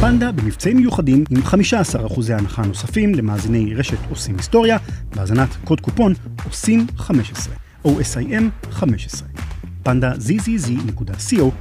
[0.00, 4.78] פנדה במבצעים מיוחדים עם 15% הנחה נוספים למאזיני רשת עושים היסטוריה,
[5.14, 7.54] בהאזנת קוד קופון עושים 15,
[7.84, 9.28] OSIM 15.
[9.82, 11.52] פנדה zzz.co.il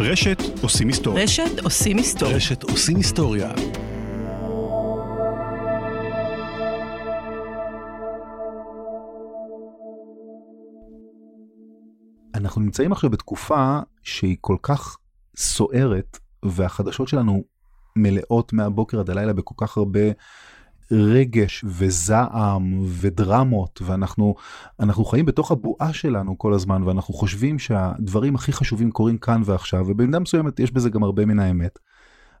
[0.00, 1.24] רשת עושים היסטוריה.
[1.24, 2.36] רשת עושים היסטוריה.
[2.36, 3.50] רשת עושים היסטוריה.
[12.46, 14.96] אנחנו נמצאים עכשיו בתקופה שהיא כל כך
[15.36, 17.44] סוערת, והחדשות שלנו
[17.96, 20.00] מלאות מהבוקר עד הלילה בכל כך הרבה
[20.90, 24.34] רגש וזעם ודרמות, ואנחנו
[24.80, 29.84] אנחנו חיים בתוך הבועה שלנו כל הזמן, ואנחנו חושבים שהדברים הכי חשובים קורים כאן ועכשיו,
[29.88, 31.78] ובמידה מסוימת יש בזה גם הרבה מן האמת.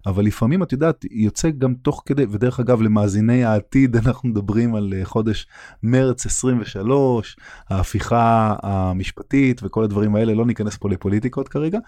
[0.06, 4.94] אבל לפעמים את יודעת יוצא גם תוך כדי ודרך אגב למאזיני העתיד אנחנו מדברים על
[4.96, 5.46] אה, חודש
[5.82, 7.36] מרץ 23
[7.70, 11.78] ההפיכה המשפטית וכל הדברים האלה לא ניכנס פה לפוליטיקות כרגע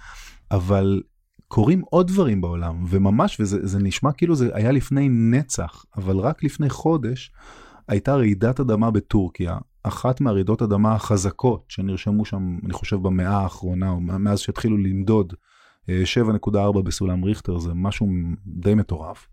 [0.51, 1.03] אבל
[1.49, 6.71] קורים עוד דברים בעולם וממש וזה נשמע כאילו זה היה לפני נצח אבל רק לפני
[6.71, 7.33] חודש
[7.89, 14.01] הייתה רעידת אדמה בטורקיה אחת מהרעידות אדמה החזקות שנרשמו שם אני חושב במאה האחרונה או
[14.01, 15.35] מאז שהתחילו למדוד
[15.89, 18.09] 7.4 בסולם ריכטר זה משהו
[18.47, 19.29] די מטורף.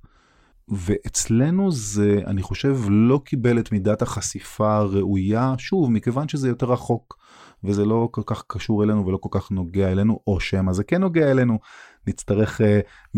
[0.68, 7.18] ואצלנו זה אני חושב לא קיבל את מידת החשיפה הראויה שוב מכיוון שזה יותר רחוק
[7.64, 11.02] וזה לא כל כך קשור אלינו ולא כל כך נוגע אלינו או שמא זה כן
[11.02, 11.60] נוגע אלינו
[12.08, 12.64] נצטרך uh,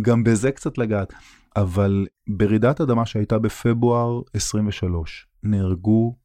[0.02, 1.14] גם בזה קצת לגעת
[1.56, 6.16] אבל ברעידת אדמה שהייתה בפברואר 23 נהרגו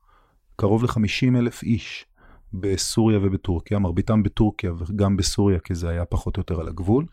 [0.56, 2.06] קרוב ל-50 אלף איש
[2.54, 7.06] בסוריה ובטורקיה, מרביתם בטורקיה וגם בסוריה כי זה היה פחות או יותר על הגבול.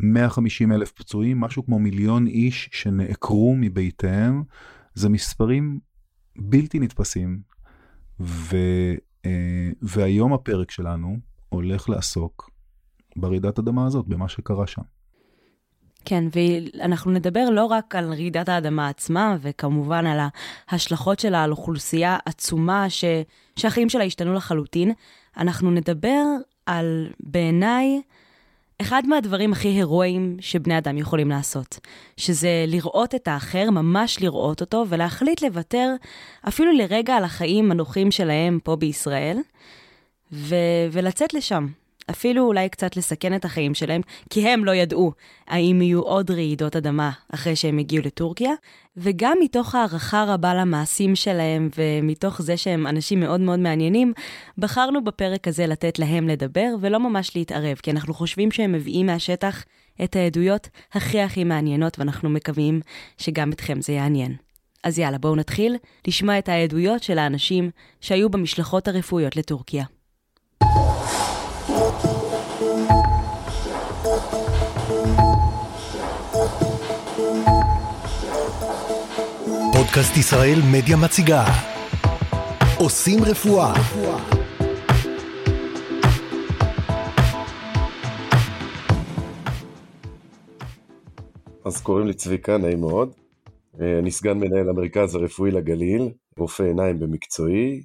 [0.00, 4.42] 150 אלף פצועים, משהו כמו מיליון איש שנעקרו מביתיהם,
[4.94, 5.80] זה מספרים
[6.38, 7.40] בלתי נתפסים.
[8.20, 8.56] ו,
[9.24, 11.16] אה, והיום הפרק שלנו
[11.48, 12.50] הולך לעסוק
[13.16, 14.82] ברעידת אדמה הזאת, במה שקרה שם.
[16.04, 20.18] כן, ואנחנו נדבר לא רק על רעידת האדמה עצמה, וכמובן על
[20.68, 23.04] ההשלכות שלה על אוכלוסייה עצומה ש...
[23.56, 24.92] שהחיים שלה השתנו לחלוטין,
[25.36, 26.22] אנחנו נדבר
[26.66, 28.00] על, בעיניי,
[28.80, 31.78] אחד מהדברים הכי הירואיים שבני אדם יכולים לעשות,
[32.16, 35.94] שזה לראות את האחר, ממש לראות אותו, ולהחליט לוותר
[36.48, 39.38] אפילו לרגע על החיים הנוחים שלהם פה בישראל,
[40.32, 40.54] ו-
[40.92, 41.66] ולצאת לשם,
[42.10, 44.00] אפילו אולי קצת לסכן את החיים שלהם,
[44.30, 45.12] כי הם לא ידעו
[45.48, 48.50] האם יהיו עוד רעידות אדמה אחרי שהם הגיעו לטורקיה,
[48.96, 54.12] וגם מתוך הערכה רבה למעשים שלהם, ומתוך זה שהם אנשים מאוד מאוד מעניינים,
[54.58, 59.64] בחרנו בפרק הזה לתת להם לדבר, ולא ממש להתערב, כי אנחנו חושבים שהם מביאים מהשטח
[60.04, 62.80] את העדויות הכי הכי מעניינות, ואנחנו מקווים
[63.18, 64.36] שגם אתכם זה יעניין.
[64.84, 65.76] אז יאללה, בואו נתחיל
[66.06, 69.84] לשמוע את העדויות של האנשים שהיו במשלחות הרפואיות לטורקיה.
[79.94, 81.44] פודקאסט ישראל מדיה מציגה
[82.78, 83.74] עושים רפואה
[91.64, 93.12] אז קוראים לי צביקה, נעים מאוד.
[93.80, 97.82] אה, אני סגן מנהל המרכז הרפואי לגליל, רופא עיניים במקצועי,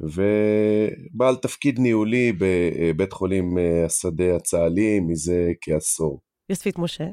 [0.00, 6.20] ובעל תפקיד ניהולי בבית חולים אה, השדה הצה"לי מזה כעשור.
[6.50, 7.04] יוספית משה.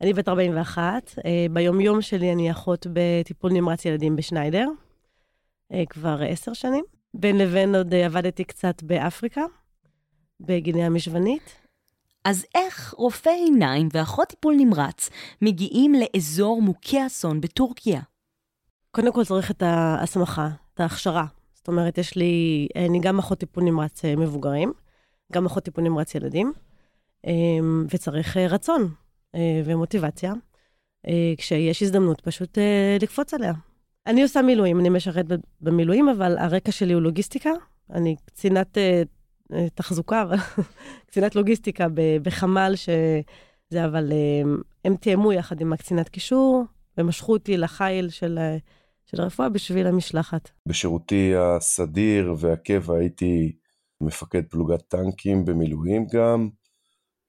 [0.00, 4.68] אני בת 41, אה, ביומיום שלי אני אחות בטיפול נמרץ ילדים בשניידר,
[5.72, 6.84] אה, כבר עשר שנים.
[7.14, 9.42] בין לבין עוד עבדתי קצת באפריקה,
[10.40, 11.56] בגינאה המשוונית.
[12.24, 15.10] אז איך רופא עיניים ואחות טיפול נמרץ
[15.42, 18.00] מגיעים לאזור מוכה אסון בטורקיה?
[18.90, 21.26] קודם כל צריך את ההסמכה, את ההכשרה.
[21.54, 24.72] זאת אומרת, יש לי, אני גם אחות טיפול נמרץ אה, מבוגרים,
[25.32, 26.52] גם אחות טיפול נמרץ ילדים,
[27.92, 28.88] וצריך אה, רצון אה,
[29.64, 30.32] ומוטיבציה,
[31.36, 32.58] כשיש הזדמנות פשוט
[33.00, 33.52] לקפוץ עליה.
[34.06, 35.26] אני עושה מילואים, אני משרת
[35.60, 37.50] במילואים, אבל הרקע שלי הוא לוגיסטיקה.
[37.90, 38.78] אני קצינת
[39.74, 40.24] תחזוקה,
[41.06, 41.86] קצינת לוגיסטיקה
[42.22, 44.12] בחמ"ל, שזה אבל,
[44.84, 46.64] הם תיאמו יחד עם הקצינת קישור,
[46.98, 48.38] ומשכו אותי לחיל של
[49.06, 50.50] של הרפואה בשביל המשלחת.
[50.68, 53.56] בשירותי הסדיר והקבע הייתי
[54.00, 56.48] מפקד פלוגת טנקים במילואים גם,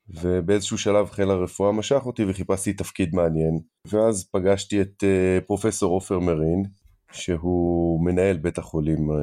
[0.09, 6.19] ובאיזשהו שלב חיל הרפואה משך אותי וחיפשתי תפקיד מעניין, ואז פגשתי את uh, פרופסור עופר
[6.19, 6.63] מרין,
[7.11, 9.13] שהוא מנהל בית החולים uh,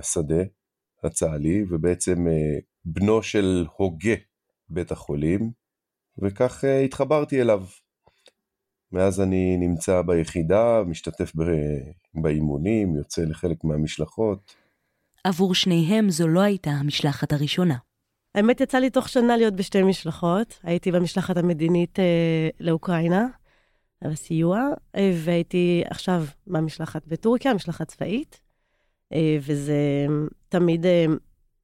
[0.00, 0.42] השדה
[1.04, 4.14] הצה"לי, ובעצם uh, בנו של הוגה
[4.68, 5.50] בית החולים,
[6.18, 7.64] וכך התחברתי אליו.
[8.92, 11.32] מאז אני נמצא ביחידה, משתתף
[12.14, 14.54] באימונים, יוצא לחלק מהמשלחות.
[15.24, 17.76] עבור שניהם זו לא הייתה המשלחת הראשונה.
[18.34, 20.58] האמת, יצא לי תוך שנה להיות בשתי משלחות.
[20.62, 23.26] הייתי במשלחת המדינית אה, לאוקראינה,
[24.04, 28.40] בסיוע, אה, והייתי עכשיו במשלחת בטורקיה, משלחת צבאית,
[29.12, 30.06] אה, וזה
[30.48, 31.04] תמיד אה,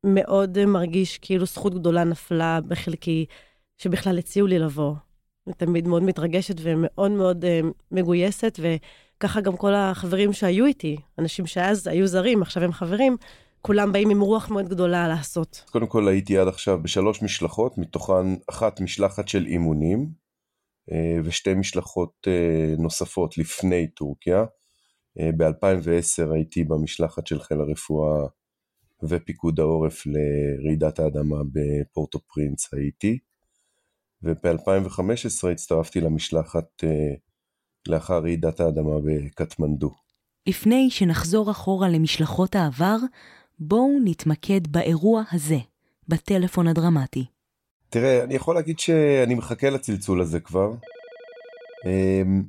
[0.04, 3.26] מאוד אה, מרגיש כאילו זכות גדולה נפלה בחלקי,
[3.78, 4.94] שבכלל הציעו לי לבוא.
[5.46, 7.60] אני תמיד מאוד מתרגשת ומאוד מאוד אה,
[7.90, 13.16] מגויסת, וככה גם כל החברים שהיו איתי, אנשים שאז היו זרים, עכשיו הם חברים,
[13.66, 15.64] כולם באים עם רוח מאוד גדולה לעשות.
[15.70, 20.10] קודם כל הייתי עד עכשיו בשלוש משלחות, מתוכן אחת משלחת של אימונים,
[20.92, 24.44] אה, ושתי משלחות אה, נוספות לפני טורקיה.
[25.20, 28.26] אה, ב-2010 הייתי במשלחת של חיל הרפואה
[29.02, 33.18] ופיקוד העורף לרעידת האדמה בפורטו פרינס הייתי,
[34.22, 36.84] וב-2015 הצטרפתי למשלחת
[37.88, 39.90] לאחר רעידת האדמה בקטמנדו.
[40.46, 42.96] לפני שנחזור אחורה למשלחות העבר,
[43.58, 45.58] בואו נתמקד באירוע הזה,
[46.08, 47.24] בטלפון הדרמטי.
[47.90, 50.72] תראה, אני יכול להגיד שאני מחכה לצלצול הזה כבר.
[51.86, 52.42] אמ,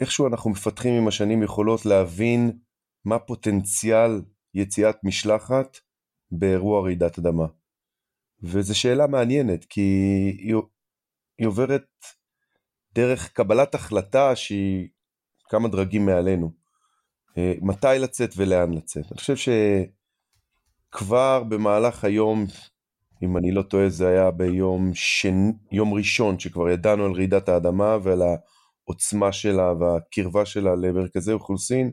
[0.00, 2.58] איכשהו אנחנו מפתחים עם השנים יכולות להבין
[3.04, 4.22] מה פוטנציאל
[4.54, 5.76] יציאת משלחת
[6.30, 7.46] באירוע רעידת אדמה.
[8.42, 9.80] וזו שאלה מעניינת, כי
[10.38, 10.54] היא,
[11.38, 11.86] היא עוברת
[12.94, 14.88] דרך קבלת החלטה שהיא
[15.48, 16.52] כמה דרגים מעלינו.
[17.38, 19.04] אה, מתי לצאת ולאן לצאת.
[19.12, 19.36] אני חושב
[20.94, 22.46] שכבר במהלך היום
[23.22, 25.50] אם אני לא טועה זה היה ביום שנ...
[25.72, 31.90] יום ראשון שכבר ידענו על רעידת האדמה ועל העוצמה שלה והקרבה שלה למרכזי אוכלוסין,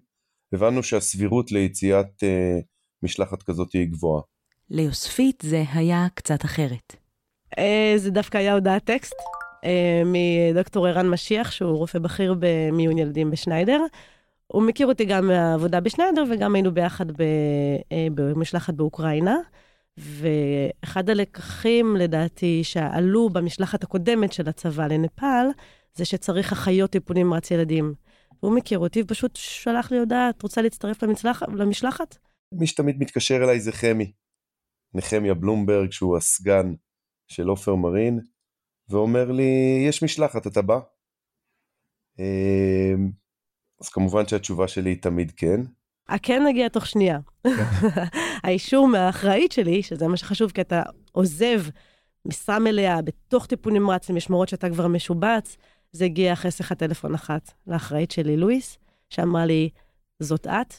[0.54, 2.60] הבנו שהסבירות ליציאת אה,
[3.04, 4.22] משלחת כזאת היא גבוהה.
[4.70, 6.96] ליוספית זה היה קצת אחרת.
[7.58, 9.16] אה, זה דווקא היה הודעת טקסט
[9.66, 13.82] אה, מדוקטור ערן משיח, שהוא רופא בכיר במיון ילדים בשניידר.
[14.48, 17.22] הוא מכיר אותי גם מהעבודה בשניידר וגם היינו ביחד ב,
[17.92, 19.36] אה, במשלחת באוקראינה.
[19.98, 25.48] ואחד הלקחים, לדעתי, שעלו במשלחת הקודמת של הצבא לנפאל,
[25.94, 27.94] זה שצריך אחיות טיפול נמרץ ילדים.
[28.40, 32.18] הוא מכיר אותי ופשוט שלח לי הודעה, את רוצה להצטרף למצלח, למשלחת?
[32.52, 34.12] מי שתמיד מתקשר אליי זה חמי.
[34.94, 36.74] נחמיה בלומברג, שהוא הסגן
[37.28, 38.20] של עופר מרין,
[38.90, 40.80] ואומר לי, יש משלחת, אתה בא?
[43.82, 45.62] אז כמובן שהתשובה שלי היא תמיד כן.
[46.10, 47.20] הכן נגיע תוך שנייה.
[48.44, 50.82] האישור מהאחראית שלי, שזה מה שחשוב, כי אתה
[51.12, 51.62] עוזב
[52.26, 55.58] משרה מלאה בתוך טיפול נמרץ למשמרות שאתה כבר משובץ,
[55.92, 58.78] זה הגיע אחרי שיחת טלפון אחת לאחראית שלי, לואיס,
[59.10, 59.70] שאמרה לי,
[60.20, 60.74] זאת את,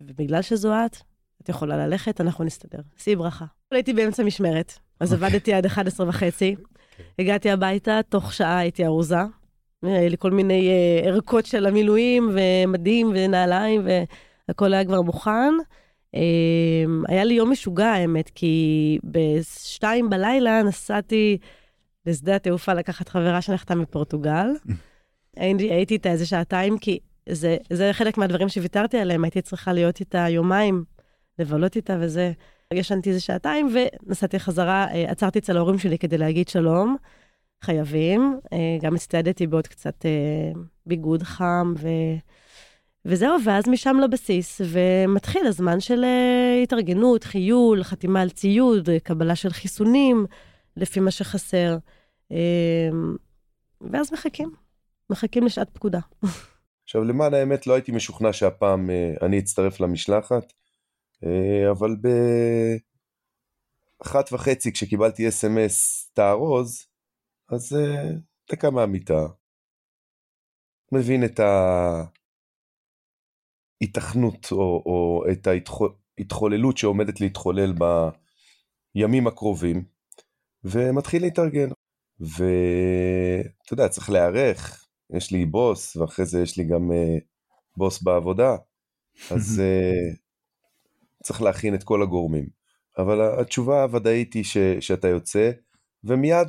[0.00, 0.96] ובגלל שזו את,
[1.42, 2.80] את יכולה ללכת, אנחנו נסתדר.
[2.96, 3.44] שאי ברכה.
[3.70, 5.14] הייתי באמצע משמרת, אז okay.
[5.14, 5.28] אוקיי.
[5.28, 6.54] עבדתי עד 11 וחצי.
[6.58, 6.60] Okay.
[6.60, 7.04] אוקיי.
[7.18, 9.20] הגעתי הביתה, תוך שעה הייתי ארוזה.
[9.82, 13.86] היה לי כל מיני uh, ערכות של המילואים, ומדים, ונעליים,
[14.48, 15.54] והכל היה כבר מוכן.
[16.14, 21.38] אמ, היה לי יום משוגע, האמת, כי בשתיים בלילה נסעתי
[22.06, 24.46] לשדה התעופה לקחת חברה שנחתה מפורטוגל.
[25.36, 26.98] הייתי, הייתי איתה איזה שעתיים, כי
[27.28, 30.84] זה, זה חלק מהדברים שוויתרתי עליהם, הייתי צריכה להיות איתה יומיים,
[31.38, 32.32] לבלות איתה וזה.
[32.74, 33.68] ישנתי איזה שעתיים
[34.06, 36.96] ונסעתי חזרה, אה, עצרתי אצל ההורים שלי כדי להגיד שלום.
[37.64, 38.40] חייבים.
[38.52, 41.88] אה, גם הצטיידתי בעוד קצת אה, ביגוד חם ו...
[43.04, 49.50] וזהו, ואז משם לבסיס, ומתחיל הזמן של uh, התארגנות, חיול, חתימה על ציוד, קבלה של
[49.50, 50.26] חיסונים,
[50.76, 51.78] לפי מה שחסר.
[53.80, 54.50] ואז מחכים,
[55.10, 55.98] מחכים לשעת פקודה.
[56.84, 58.90] עכשיו, למען האמת, לא הייתי משוכנע שהפעם
[59.22, 60.52] אני אצטרף למשלחת,
[61.70, 61.96] אבל
[64.00, 66.89] באחת וחצי, כשקיבלתי אס.אם.אס תארוז,
[67.50, 67.76] אז uh,
[68.52, 69.26] דקה מהמיטה,
[70.92, 71.40] מבין את.
[73.80, 75.46] ההיתכנות או, או את
[76.18, 77.74] ההתחוללות שעומדת להתחולל
[78.94, 79.84] בימים הקרובים,
[80.64, 81.68] ומתחיל להתארגן.
[82.20, 87.20] ואתה יודע, צריך להיערך, יש לי בוס, ואחרי זה יש לי גם uh,
[87.76, 88.56] בוס בעבודה,
[89.30, 90.16] אז uh,
[91.24, 92.48] צריך להכין את כל הגורמים.
[92.98, 95.50] אבל התשובה הוודאית היא ש, שאתה יוצא,
[96.04, 96.48] ומיד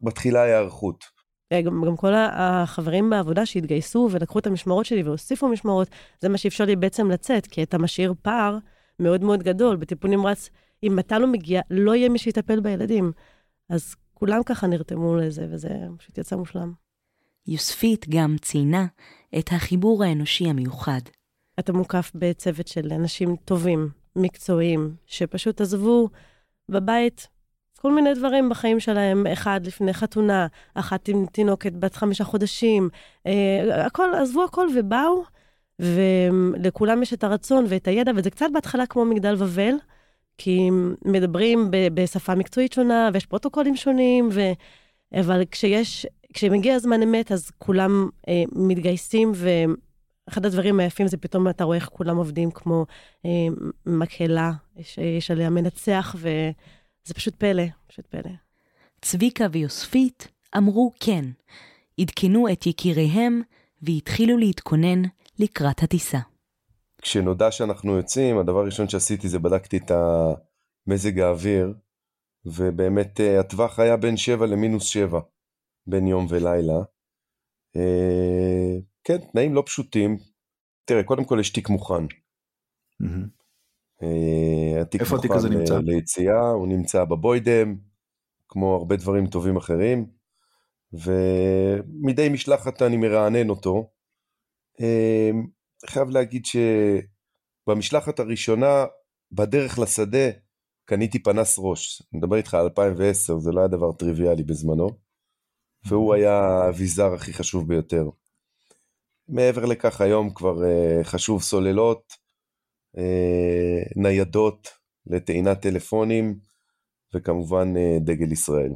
[0.00, 1.04] מתחילה ההיערכות.
[1.52, 5.88] אה, גם, גם כל החברים בעבודה שהתגייסו ולקחו את המשמרות שלי והוסיפו משמרות,
[6.20, 8.58] זה מה שאפשר לי בעצם לצאת, כי אתה משאיר פער
[8.98, 9.76] מאוד מאוד גדול.
[9.76, 10.50] בטיפול נמרץ,
[10.82, 13.12] אם אתה לא מגיע, לא יהיה מי שיטפל בילדים.
[13.68, 16.72] אז כולם ככה נרתמו לזה, וזה פשוט יצא מושלם.
[17.46, 18.86] יוספית גם ציינה
[19.38, 21.00] את החיבור האנושי המיוחד.
[21.58, 26.08] אתה מוקף בצוות של אנשים טובים, מקצועיים, שפשוט עזבו
[26.68, 27.28] בבית
[27.80, 32.88] כל מיני דברים בחיים שלהם, אחד לפני חתונה, אחת עם תינוקת בת חמישה חודשים,
[33.26, 35.22] אה, הכל, עזבו הכל ובאו,
[35.78, 39.74] ולכולם יש את הרצון ואת הידע, וזה קצת בהתחלה כמו מגדל בבל,
[40.38, 40.70] כי
[41.04, 44.40] מדברים ב- בשפה מקצועית שונה, ויש פרוטוקולים שונים, ו...
[45.20, 51.64] אבל כשיש, כשמגיע הזמן אמת, אז כולם אה, מתגייסים, ואחד הדברים היפים זה פתאום אתה
[51.64, 52.86] רואה איך כולם עובדים כמו
[53.26, 53.30] אה,
[53.86, 56.16] מקהלה, יש, יש עליה מנצח,
[57.08, 58.30] וזה פשוט פלא, פשוט פלא.
[59.00, 61.24] צביקה ויוספית אמרו כן,
[62.00, 63.42] עדכנו את יקיריהם
[63.82, 65.02] והתחילו להתכונן
[65.38, 66.18] לקראת הטיסה.
[67.02, 69.90] כשנודע שאנחנו יוצאים, הדבר הראשון שעשיתי זה בדקתי את
[70.86, 71.74] מזג האוויר,
[72.44, 75.20] ובאמת אה, הטווח היה בין 7 למינוס 7,
[75.86, 76.78] בין יום ולילה.
[77.76, 80.16] אה, כן, תנאים לא פשוטים.
[80.84, 82.04] תראה, קודם כל יש תיק מוכן.
[83.00, 83.38] התיק
[85.00, 85.78] איפה התיק הזה נמצא?
[85.78, 87.76] ליציאה, הוא נמצא בבוידם,
[88.48, 90.06] כמו הרבה דברים טובים אחרים,
[90.92, 93.90] ומדי משלחת אני מרענן אותו.
[95.86, 98.84] חייב להגיד שבמשלחת הראשונה,
[99.32, 100.30] בדרך לשדה,
[100.84, 102.02] קניתי פנס ראש.
[102.12, 104.90] אני מדבר איתך על 2010, זה לא היה דבר טריוויאלי בזמנו,
[105.86, 108.04] והוא היה האביזר הכי חשוב ביותר.
[109.28, 112.12] מעבר לכך, היום כבר uh, חשוב סוללות,
[113.96, 114.68] ניידות
[115.06, 116.38] לטעינת טלפונים,
[117.14, 118.72] וכמובן uh, דגל ישראל.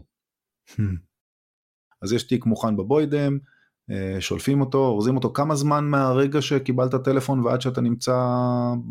[2.03, 3.39] אז יש תיק מוכן בבוידם,
[4.21, 8.13] שולפים אותו, אורזים אותו, כמה זמן מהרגע שקיבלת טלפון ועד שאתה נמצא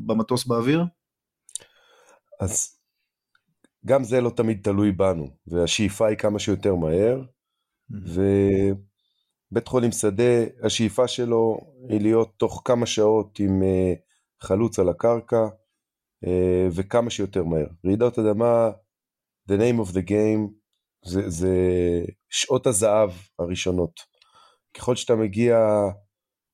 [0.06, 0.84] במטוס באוויר?
[2.40, 2.80] אז
[3.86, 7.24] גם זה לא תמיד תלוי בנו, והשאיפה היא כמה שיותר מהר,
[7.92, 11.58] ובית חולים שדה, השאיפה שלו
[11.90, 13.94] היא להיות תוך כמה שעות עם אה,
[14.44, 15.48] חלוץ על הקרקע,
[16.28, 17.68] אה, וכמה שיותר מהר.
[17.86, 18.72] רעידות אדמה,
[19.52, 20.52] the name of the game,
[21.06, 21.56] זה, זה
[22.30, 24.00] שעות הזהב הראשונות.
[24.78, 25.58] ככל שאתה מגיע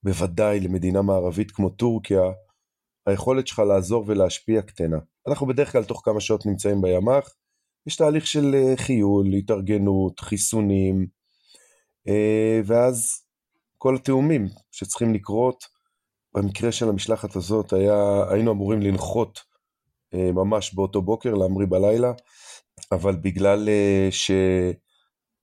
[0.04, 2.24] בוודאי למדינה מערבית כמו טורקיה,
[3.06, 4.98] היכולת שלך לעזור ולהשפיע קטנה.
[5.28, 7.30] אנחנו בדרך כלל תוך כמה שעות נמצאים בימ"ח,
[7.88, 11.08] יש תהליך של אה, חיול, התארגנות, חיסונים,
[12.08, 13.24] אה, ואז
[13.78, 15.64] כל התאומים שצריכים לקרות,
[16.38, 19.40] במקרה של המשלחת הזאת היה, היינו אמורים לנחות
[20.14, 22.12] אה, ממש באותו בוקר, להמריא בלילה,
[22.92, 23.70] אבל בגלל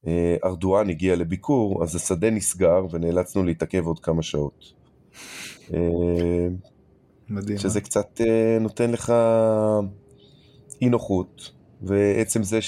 [0.05, 4.73] שארדואן הגיע לביקור, אז השדה נסגר ונאלצנו להתעכב עוד כמה שעות.
[7.29, 7.59] מדהים.
[7.59, 7.85] שזה אה?
[7.85, 8.21] קצת
[8.61, 9.13] נותן לך
[10.81, 12.59] אי נוחות, ועצם זה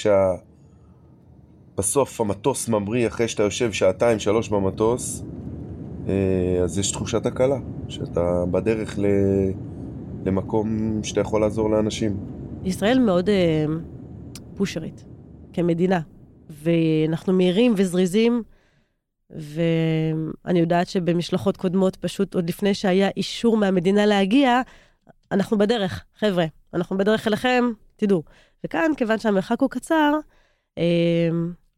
[1.74, 5.22] שבסוף המטוס ממריא אחרי שאתה יושב שעתיים שלוש במטוס,
[6.64, 7.56] אז יש תחושת הקלה,
[7.88, 9.06] שאתה בדרך ל...
[10.24, 12.16] למקום שאתה יכול לעזור לאנשים.
[12.64, 13.32] ישראל מאוד uh,
[14.56, 15.04] פושרית,
[15.52, 16.00] כמדינה,
[16.50, 18.42] ואנחנו מהירים וזריזים.
[19.30, 24.60] ואני יודעת שבמשלחות קודמות, פשוט עוד לפני שהיה אישור מהמדינה להגיע,
[25.32, 26.44] אנחנו בדרך, חבר'ה,
[26.74, 27.64] אנחנו בדרך אליכם,
[27.96, 28.22] תדעו.
[28.64, 30.12] וכאן, כיוון שהמרחק הוא קצר,
[30.78, 31.28] אה,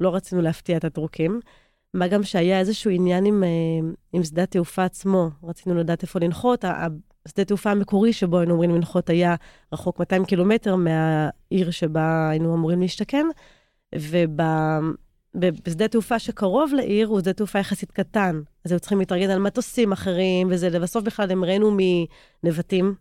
[0.00, 1.40] לא רצינו להפתיע את הטורקים.
[1.94, 3.48] מה גם שהיה איזשהו עניין עם, אה,
[4.12, 6.64] עם שדה התעופה עצמו, רצינו לדעת איפה לנחות.
[7.26, 9.34] השדה התעופה המקורי שבו היינו אמורים לנחות היה
[9.72, 13.26] רחוק 200 קילומטר מהעיר שבה היינו אמורים להשתכן,
[13.94, 14.40] וב...
[15.34, 19.92] בשדה תעופה שקרוב לעיר הוא שדה תעופה יחסית קטן, אז היו צריכים להתארגן על מטוסים
[19.92, 21.76] אחרים, וזה לבסוף בכלל הם ראינו
[22.42, 22.94] מנבטים.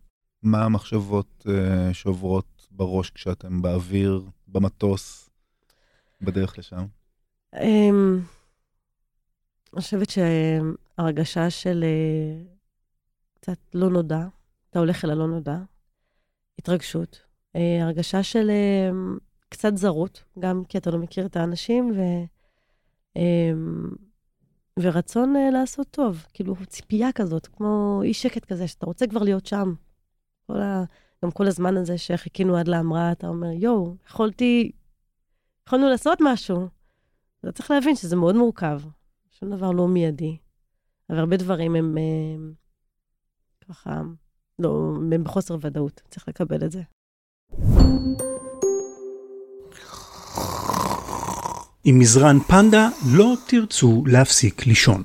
[0.43, 1.49] מה המחשבות uh,
[1.93, 5.29] שעוברות בראש כשאתם באוויר, במטוס,
[6.21, 6.85] בדרך לשם?
[7.55, 7.59] Um,
[9.73, 12.47] אני חושבת שהרגשה של uh,
[13.35, 14.27] קצת לא נודע,
[14.69, 15.57] אתה הולך אל הלא נודע,
[16.59, 17.21] התרגשות,
[17.57, 19.19] uh, הרגשה של uh,
[19.49, 22.01] קצת זרות, גם כי אתה לא מכיר את האנשים, ו...
[24.79, 29.45] ורצון אה, לעשות טוב, כאילו ציפייה כזאת, כמו אי שקט כזה, שאתה רוצה כבר להיות
[29.45, 29.73] שם.
[30.47, 30.83] כל ה...
[31.25, 34.71] גם כל הזמן הזה שחיכינו עד להמראה, אתה אומר, יואו, יכולתי,
[35.67, 36.67] יכולנו לעשות משהו.
[37.39, 38.81] אתה צריך להבין שזה מאוד מורכב,
[39.39, 40.37] שום דבר לא מיידי.
[41.09, 42.53] אבל הרבה דברים הם, הם
[43.69, 44.01] ככה,
[44.59, 46.81] לא, הם בחוסר ודאות, צריך לקבל את זה.
[51.83, 55.03] עם מזרן פנדה לא תרצו להפסיק לישון.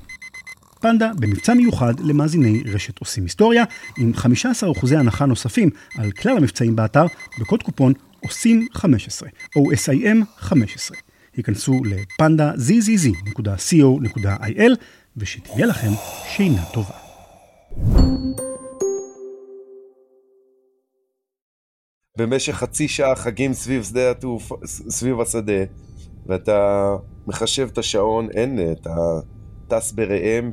[0.81, 3.65] פנדה במבצע מיוחד למאזיני רשת עושים היסטוריה,
[3.99, 7.05] עם 15% הנחה נוספים על כלל המבצעים באתר,
[7.41, 10.97] בקוד קופון עושים 15, או SIM 15.
[11.37, 13.53] היכנסו לפנדה zzz.co.il
[15.17, 15.91] ושתהיה לכם
[16.25, 16.95] שינה טובה.
[22.19, 25.65] במשך חצי שעה חגים סביב שדה התעופה, סביב השדה,
[26.27, 26.97] ואתה
[27.27, 28.97] מחשב את השעון, אין, אתה
[29.69, 30.51] טס בראם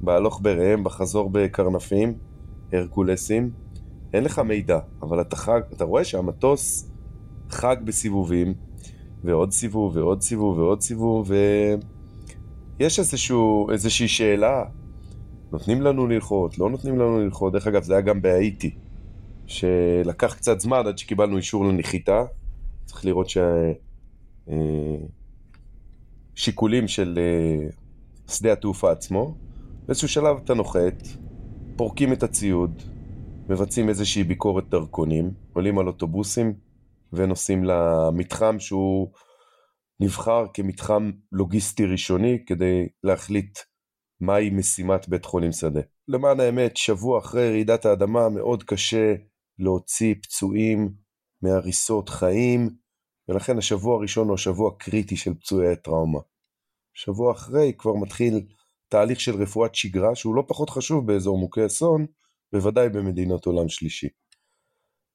[0.00, 2.14] בהלוך בראם, בחזור בקרנפים,
[2.72, 3.50] הרקולסים,
[4.12, 6.90] אין לך מידע, אבל אתה חג, אתה רואה שהמטוס
[7.50, 8.54] חג בסיבובים,
[9.24, 11.30] ועוד סיבוב, ועוד סיבוב, ועוד סיבוב,
[12.78, 14.64] ויש איזשהו, איזושהי שאלה,
[15.52, 18.74] נותנים לנו ללחוט, לא נותנים לנו ללחוט, דרך אגב זה היה גם בהאיטי,
[19.46, 22.24] שלקח קצת זמן עד שקיבלנו אישור לנחיתה,
[22.84, 23.26] צריך לראות
[26.36, 27.68] שהשיקולים אה, של אה,
[28.28, 29.34] שדה התעופה עצמו,
[29.86, 31.08] באיזשהו שלב אתה נוחת,
[31.76, 32.82] פורקים את הציוד,
[33.48, 36.54] מבצעים איזושהי ביקורת דרכונים, עולים על אוטובוסים
[37.12, 39.12] ונוסעים למתחם שהוא
[40.00, 43.58] נבחר כמתחם לוגיסטי ראשוני כדי להחליט
[44.20, 45.80] מהי משימת בית חולים שדה.
[46.08, 49.14] למען האמת, שבוע אחרי רעידת האדמה מאוד קשה
[49.58, 50.92] להוציא פצועים
[51.42, 52.70] מהריסות חיים,
[53.28, 56.20] ולכן השבוע הראשון הוא השבוע הקריטי של פצועי הטראומה.
[56.94, 58.46] שבוע אחרי כבר מתחיל
[58.88, 62.06] תהליך של רפואת שגרה שהוא לא פחות חשוב באזור מוכי אסון,
[62.52, 64.08] בוודאי במדינות עולם שלישי.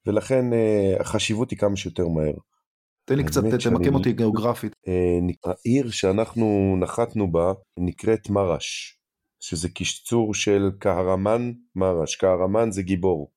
[0.07, 2.33] ולכן אה, החשיבות היא כמה שיותר מהר.
[3.05, 4.73] תן לי קצת, תמקם אותי גיאוגרפית.
[4.87, 8.99] אה, העיר שאנחנו נחתנו בה נקראת מרש,
[9.39, 13.31] שזה קיצור של קהרמן מרש, קהרמן זה גיבור.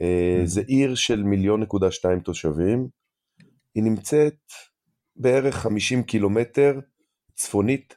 [0.00, 2.88] אה, זה עיר של מיליון נקודה שתיים תושבים,
[3.74, 4.38] היא נמצאת
[5.16, 6.80] בערך 50 קילומטר
[7.34, 7.96] צפונית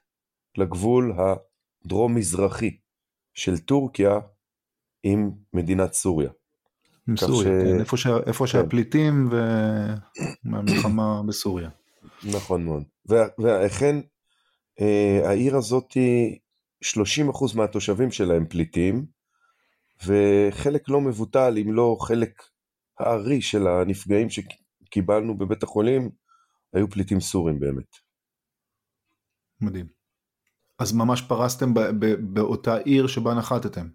[0.57, 2.77] לגבול הדרום-מזרחי
[3.33, 4.19] של טורקיה
[5.03, 6.29] עם מדינת סוריה.
[7.07, 7.45] עם סוריה, ש...
[7.45, 8.07] כן, איפה, ש...
[8.07, 8.51] איפה כן.
[8.51, 9.29] שהפליטים
[10.45, 11.69] והמלחמה בסוריה.
[12.23, 12.83] נכון מאוד.
[13.39, 13.95] ואכן
[14.81, 15.93] אה, העיר הזאת,
[16.83, 19.05] 30% מהתושבים שלה הם פליטים,
[20.05, 22.43] וחלק לא מבוטל, אם לא חלק
[22.99, 26.09] הארי של הנפגעים שקיבלנו בבית החולים,
[26.73, 27.95] היו פליטים סורים באמת.
[29.61, 29.87] מדהים.
[30.79, 31.73] אז ממש פרסתם
[32.33, 33.87] באותה עיר שבה נחתתם.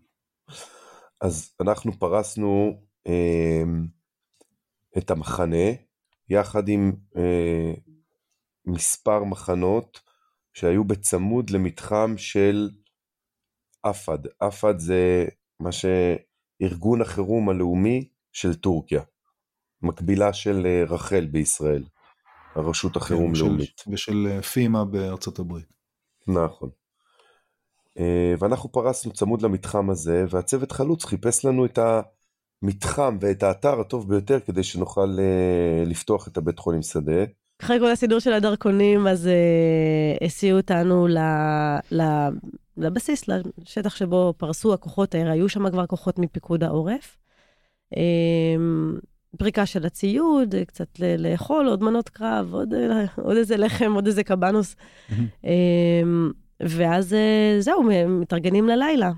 [1.20, 2.82] אז אנחנו פרסנו
[4.98, 5.66] את המחנה
[6.28, 7.74] יחד עם אה,
[8.66, 10.00] מספר מחנות
[10.52, 12.70] שהיו בצמוד למתחם של
[13.82, 14.18] אפד.
[14.38, 15.26] אפד זה
[15.60, 19.02] מה שארגון החירום הלאומי של טורקיה,
[19.82, 21.84] מקבילה של אה, רח"ל בישראל,
[22.54, 23.84] הרשות כן, החירום כן, לאומית.
[23.92, 25.72] ושל אה, פימה בארצות הברית.
[26.26, 26.70] נכון.
[28.38, 31.78] ואנחנו פרסנו צמוד למתחם הזה, והצוות חלוץ חיפש לנו את
[32.62, 37.24] המתחם ואת האתר הטוב ביותר כדי שנוכל אה, לפתוח את הבית חולים שדה.
[37.62, 41.18] אחרי כל הסידור של הדרכונים, אז אה, הסיעו אותנו ל,
[41.92, 42.02] ל,
[42.76, 47.18] לבסיס, לשטח שבו פרסו הכוחות, היו שם כבר כוחות מפיקוד העורף.
[47.96, 48.02] אה,
[49.38, 50.88] פריקה של הציוד, קצת
[51.18, 52.74] לאכול, עוד מנות קרב, עוד,
[53.16, 54.76] עוד איזה לחם, עוד איזה קבנוס.
[55.44, 56.02] אה,
[56.60, 59.12] ואז אה, זהו, מתארגנים ללילה.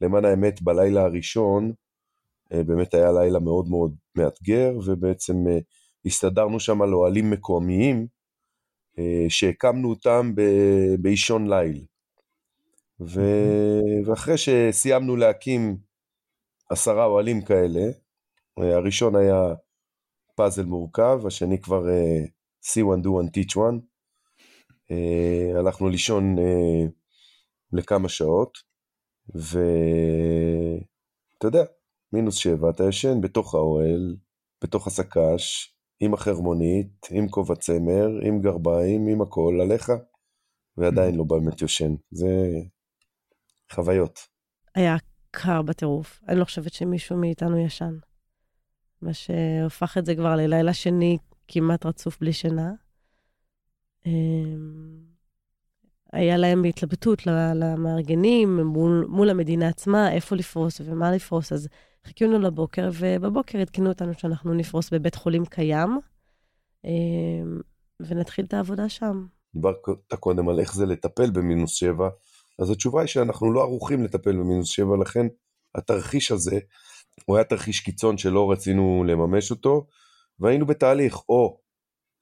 [0.00, 1.72] למען האמת, בלילה הראשון,
[2.50, 5.58] באמת היה לילה מאוד מאוד מאתגר, ובעצם אה,
[6.04, 8.06] הסתדרנו שם על אוהלים מקומיים,
[9.28, 10.32] שהקמנו אותם
[10.98, 11.84] באישון ליל.
[13.00, 13.20] ו...
[14.06, 15.76] ואחרי שסיימנו להקים
[16.70, 17.80] עשרה אוהלים כאלה,
[18.56, 19.54] הראשון היה
[20.34, 21.82] פאזל מורכב, השני כבר
[22.64, 23.80] see one do one teach one,
[24.90, 26.84] אה, הלכנו לישון אה,
[27.72, 28.58] לכמה שעות,
[29.34, 29.56] ואתה
[31.44, 31.64] יודע,
[32.12, 34.16] מינוס שבע, אתה ישן בתוך האוהל,
[34.64, 39.92] בתוך הסק"ש, עם החרמונית, עם כובע צמר, עם גרביים, עם הכל עליך,
[40.76, 41.94] ועדיין לא באמת יושן.
[42.10, 42.28] זה
[43.72, 44.18] חוויות.
[44.74, 44.96] היה
[45.30, 46.20] קר בטירוף.
[46.28, 47.94] אני לא חושבת שמישהו מאיתנו ישן.
[49.02, 51.18] מה שהופך את זה כבר ללילה שני
[51.48, 52.72] כמעט רצוף בלי שינה.
[54.06, 54.98] אמ,
[56.12, 61.68] היה להם התלבטות למארגנים מול, מול המדינה עצמה, איפה לפרוס ומה לפרוס, אז
[62.06, 65.98] חיכינו לבוקר, ובבוקר עדכנו אותנו שאנחנו נפרוס בבית חולים קיים,
[66.84, 67.60] אמ,
[68.00, 69.26] ונתחיל את העבודה שם.
[69.54, 69.76] דיברת
[70.20, 72.08] קודם על איך זה לטפל במינוס שבע,
[72.58, 75.26] אז התשובה היא שאנחנו לא ערוכים לטפל במינוס שבע, לכן
[75.74, 76.58] התרחיש הזה,
[77.24, 79.86] הוא היה תרחיש קיצון שלא רצינו לממש אותו,
[80.40, 81.60] והיינו בתהליך או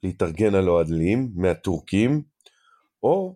[0.02, 2.22] להתארגן על אוהלים מהטורקים,
[3.02, 3.34] או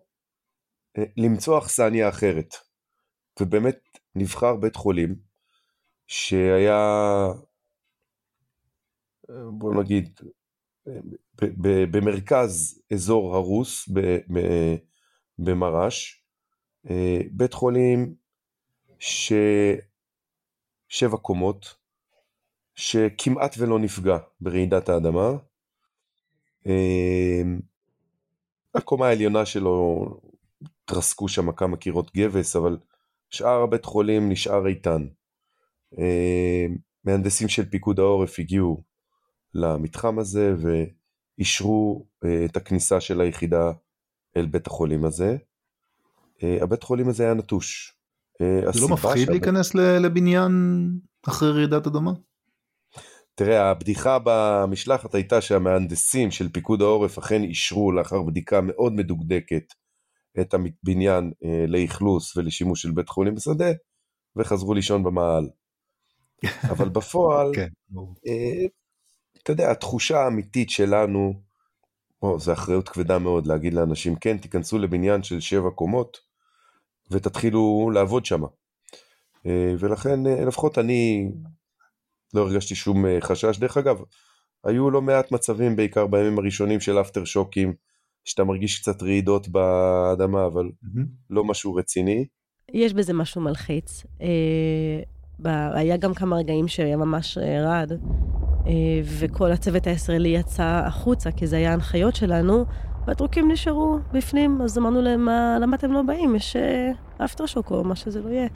[0.97, 2.55] אה, למצוא אכסניה אחרת.
[3.41, 3.79] ובאמת
[4.15, 5.15] נבחר בית חולים
[6.11, 6.79] שהיה,
[9.29, 10.19] אה, בוא נגיד,
[11.91, 13.89] במרכז אזור הרוס
[15.39, 16.25] במרש,
[16.89, 18.15] אה, בית חולים
[18.99, 19.77] ששבע
[21.21, 21.75] קומות,
[22.75, 25.29] שכמעט ולא נפגע ברעידת האדמה,
[26.65, 27.59] אמ,
[28.75, 30.05] הקומה העליונה שלו
[30.83, 32.77] התרסקו שם כמה קירות גבס, אבל
[33.29, 35.07] שאר הבית חולים נשאר איתן.
[35.99, 36.65] אה,
[37.03, 38.83] מהנדסים של פיקוד העורף הגיעו
[39.53, 40.55] למתחם הזה
[41.37, 43.71] ואישרו אה, את הכניסה של היחידה
[44.37, 45.37] אל בית החולים הזה.
[46.61, 47.97] הבית חולים הזה היה נטוש.
[48.73, 49.29] זה לא מפחיד שהבית...
[49.29, 50.51] להיכנס לבניין
[51.27, 52.11] אחרי רעידת אדמה?
[53.35, 59.73] תראה, הבדיחה במשלחת הייתה שהמהנדסים של פיקוד העורף אכן אישרו לאחר בדיקה מאוד מדוקדקת
[60.41, 63.71] את הבניין אה, לאכלוס ולשימוש של בית חולים בשדה,
[64.35, 65.49] וחזרו לישון במעל.
[66.71, 67.67] אבל בפועל, כן.
[68.27, 68.65] אה,
[69.43, 71.33] אתה יודע, התחושה האמיתית שלנו,
[72.21, 76.17] או, זה אחריות כבדה מאוד להגיד לאנשים, כן, תיכנסו לבניין של שבע קומות
[77.11, 78.43] ותתחילו לעבוד שם.
[79.45, 81.31] אה, ולכן, אה, לפחות אני
[82.33, 83.57] לא הרגשתי שום חשש.
[83.57, 84.01] דרך אגב,
[84.63, 87.73] היו לא מעט מצבים, בעיקר בימים הראשונים של אפטר שוקים,
[88.25, 91.01] שאתה מרגיש קצת רעידות באדמה, אבל mm-hmm.
[91.29, 92.25] לא משהו רציני.
[92.73, 94.03] יש בזה משהו מלחיץ.
[95.45, 97.91] אה, היה גם כמה רגעים שהיה ממש אה, רעד,
[98.67, 102.65] אה, וכל הצוות הישראלי יצא החוצה, כי זה היה הנחיות שלנו,
[103.07, 105.27] והטרוקים נשארו בפנים, אז אמרנו להם,
[105.61, 106.35] למה אתם לא באים?
[106.35, 106.55] יש
[107.25, 108.47] אפטר שוק או מה שזה לא יהיה.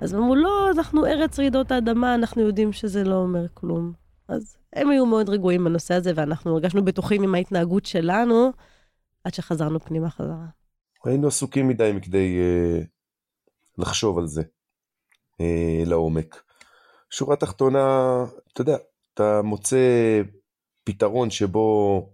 [0.00, 3.92] אז אמרו, לא, אנחנו ארץ רעידות האדמה, אנחנו יודעים שזה לא אומר כלום.
[4.28, 8.50] אז הם היו מאוד רגועים בנושא הזה, ואנחנו הרגשנו בטוחים עם ההתנהגות שלנו,
[9.24, 10.46] עד שחזרנו פנימה חזרה.
[11.04, 12.86] היינו עסוקים מדי מכדי uh,
[13.78, 14.42] לחשוב על זה
[15.40, 16.42] uh, לעומק.
[17.10, 18.16] שורה תחתונה,
[18.52, 18.76] אתה יודע,
[19.14, 19.76] אתה מוצא
[20.84, 22.08] פתרון שבו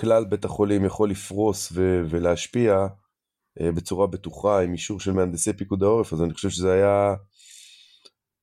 [0.00, 2.86] כלל בית החולים יכול לפרוס ו- ולהשפיע,
[3.60, 7.14] אה, בצורה בטוחה עם אישור של מהנדסי פיקוד העורף אז אני חושב שזה היה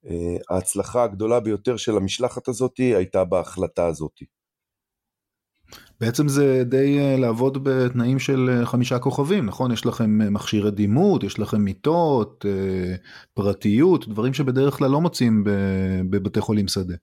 [0.06, 4.20] אה, ההצלחה הגדולה ביותר של המשלחת הזאת הייתה בהחלטה הזאת.
[6.00, 11.40] בעצם זה די אה, לעבוד בתנאים של חמישה כוכבים נכון יש לכם מכשירי דימות יש
[11.40, 12.46] לכם מיטות
[13.34, 15.44] פרטיות דברים שבדרך כלל לא מוצאים
[16.10, 16.96] בבתי חולים שדה.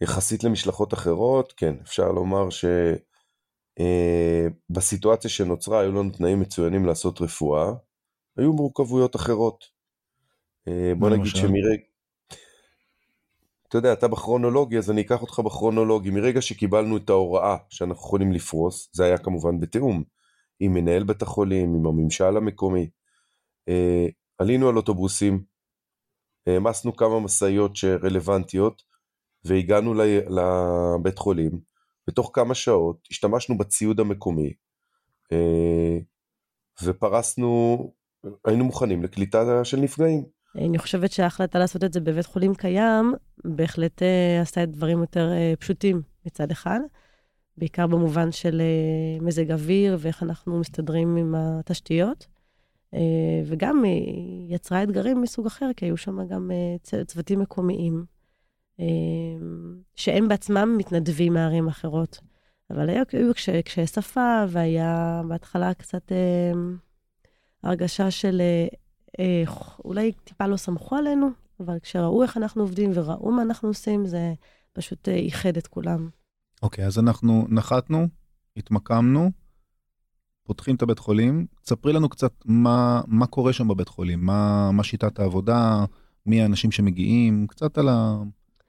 [0.00, 2.64] יחסית למשלחות אחרות כן אפשר לומר ש...
[3.80, 7.72] אה, בסיטואציה שנוצרה היו לנו תנאים מצוינים לעשות רפואה,
[8.36, 9.64] היו מורכבויות אחרות.
[10.68, 11.82] אה, בוא נגיד שמרגע,
[13.68, 16.10] אתה יודע, אתה בכרונולוגי, אז אני אקח אותך בכרונולוגי.
[16.10, 20.02] מרגע שקיבלנו את ההוראה שאנחנו יכולים לפרוס, זה היה כמובן בתיאום
[20.60, 22.90] עם מנהל בית החולים, עם הממשל המקומי.
[23.68, 24.06] אה,
[24.38, 25.44] עלינו על אוטובוסים,
[26.46, 28.82] העמסנו כמה משאיות שרלוונטיות,
[29.44, 31.50] והגענו לבית חולים.
[32.08, 34.52] בתוך כמה שעות השתמשנו בציוד המקומי
[35.32, 35.98] אה,
[36.82, 37.78] ופרסנו,
[38.44, 40.35] היינו מוכנים לקליטה של נפגעים.
[40.58, 43.14] אני חושבת שההחלטה לעשות את זה בבית חולים קיים,
[43.44, 46.80] בהחלט uh, עשתה את דברים יותר uh, פשוטים מצד אחד,
[47.56, 48.62] בעיקר במובן של
[49.20, 52.26] uh, מזג אוויר ואיך אנחנו מסתדרים עם התשתיות,
[52.94, 52.98] uh,
[53.46, 58.04] וגם uh, יצרה אתגרים מסוג אחר, כי היו שם גם uh, צוותים מקומיים
[58.78, 62.20] אמ, שהם בעצמם מתנדבים מערים אחרות.
[62.70, 66.12] אבל היו, קשיי, שפה, והיה בהתחלה קצת
[67.62, 68.42] הרגשה של
[69.18, 69.44] אה,
[69.84, 74.34] אולי טיפה לא סמכו עלינו, אבל כשראו איך אנחנו עובדים וראו מה אנחנו עושים, זה
[74.72, 76.08] פשוט אה, איחד את כולם.
[76.62, 78.08] אוקיי, okay, אז אנחנו נחתנו,
[78.56, 79.30] התמקמנו,
[80.42, 81.46] פותחים את הבית חולים.
[81.64, 85.84] ספרי לנו קצת מה, מה קורה שם בבית חולים, מה, מה שיטת העבודה,
[86.26, 88.22] מי האנשים שמגיעים, קצת על ה...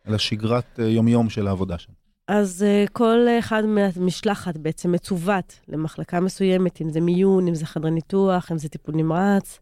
[0.08, 1.94] על השגרת אה, יומיום של העבודה שם.
[2.28, 7.92] אז uh, כל אחד מהמשלחת בעצם מצוות למחלקה מסוימת, אם זה מיון, אם זה חדרי
[7.92, 9.60] ניתוח, אם זה טיפול נמרץ,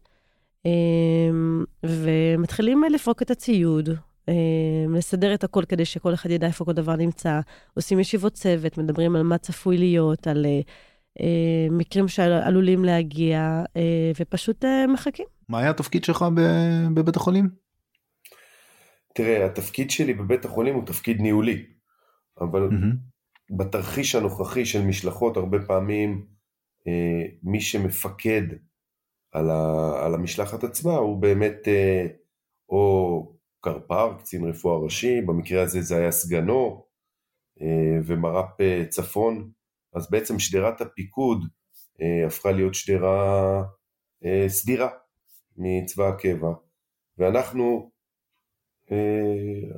[1.82, 4.32] ומתחילים לפרוק את הציוד, um,
[4.96, 7.40] לסדר את הכל כדי שכל אחד ידע איפה כל דבר נמצא,
[7.74, 10.64] עושים ישיבות צוות, מדברים על מה צפוי להיות, על uh,
[11.18, 13.78] uh, מקרים שעלולים להגיע, uh,
[14.20, 15.26] ופשוט מחכים.
[15.48, 16.24] מה היה התפקיד שלך
[16.94, 17.48] בבית החולים?
[19.14, 21.66] תראה, התפקיד שלי בבית החולים הוא תפקיד ניהולי,
[22.40, 23.56] אבל mm-hmm.
[23.56, 26.26] בתרחיש הנוכחי של משלחות, הרבה פעמים
[26.88, 28.42] אה, מי שמפקד
[29.32, 32.06] על, ה, על המשלחת עצמה הוא באמת אה,
[32.68, 36.86] או קרפ"ר, קצין רפואה ראשי, במקרה הזה זה היה סגנו,
[37.60, 39.50] אה, ומר"פ אה, צפון,
[39.94, 41.44] אז בעצם שדרת הפיקוד
[42.26, 43.64] הפכה להיות שדרה
[44.48, 44.88] סדירה
[45.56, 46.52] מצבא הקבע,
[47.18, 47.90] ואנחנו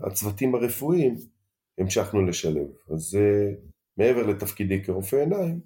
[0.03, 1.15] הצוותים הרפואיים
[1.79, 2.67] המשכנו לשלב.
[2.95, 3.19] אז
[3.97, 5.61] מעבר לתפקידי כרופא עיניים,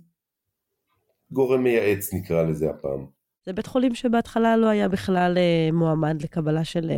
[1.31, 3.07] גורם מייעץ נקרא לזה הפעם.
[3.47, 6.91] זה בית חולים שבהתחלה לא היה בכלל אה, מועמד לקבלה של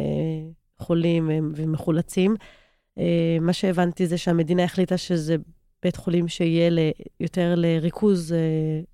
[0.78, 2.34] חולים ומחולצים.
[3.40, 5.36] מה שהבנתי זה שהמדינה החליטה שזה
[5.82, 8.34] בית חולים שיהיה יותר לריכוז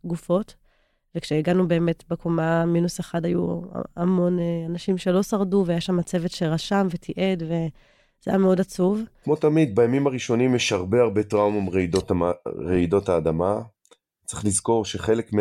[0.05, 0.55] גופות,
[1.15, 3.61] וכשהגענו באמת בקומה מינוס אחד, היו
[3.97, 9.01] המון אה, אנשים שלא שרדו, והיה שם צוות שרשם ותיעד, וזה היה מאוד עצוב.
[9.25, 11.61] כמו תמיד, בימים הראשונים יש הרבה הרבה טראומה
[12.57, 13.61] מרעידות האדמה.
[14.25, 15.33] צריך לזכור שחלק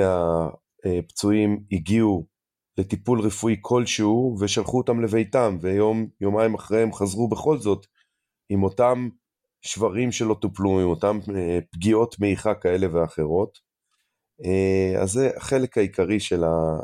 [0.86, 2.28] מהפצועים הגיעו
[2.78, 7.86] לטיפול רפואי כלשהו ושלחו אותם לביתם, ויום, יומיים אחרי הם חזרו בכל זאת
[8.50, 9.10] עם אותם
[9.62, 13.60] שברים שלא טופלו, עם אותם אה, פגיעות מעיכה כאלה ואחרות.
[14.46, 16.80] אה, אז זה החלק העיקרי של, ה...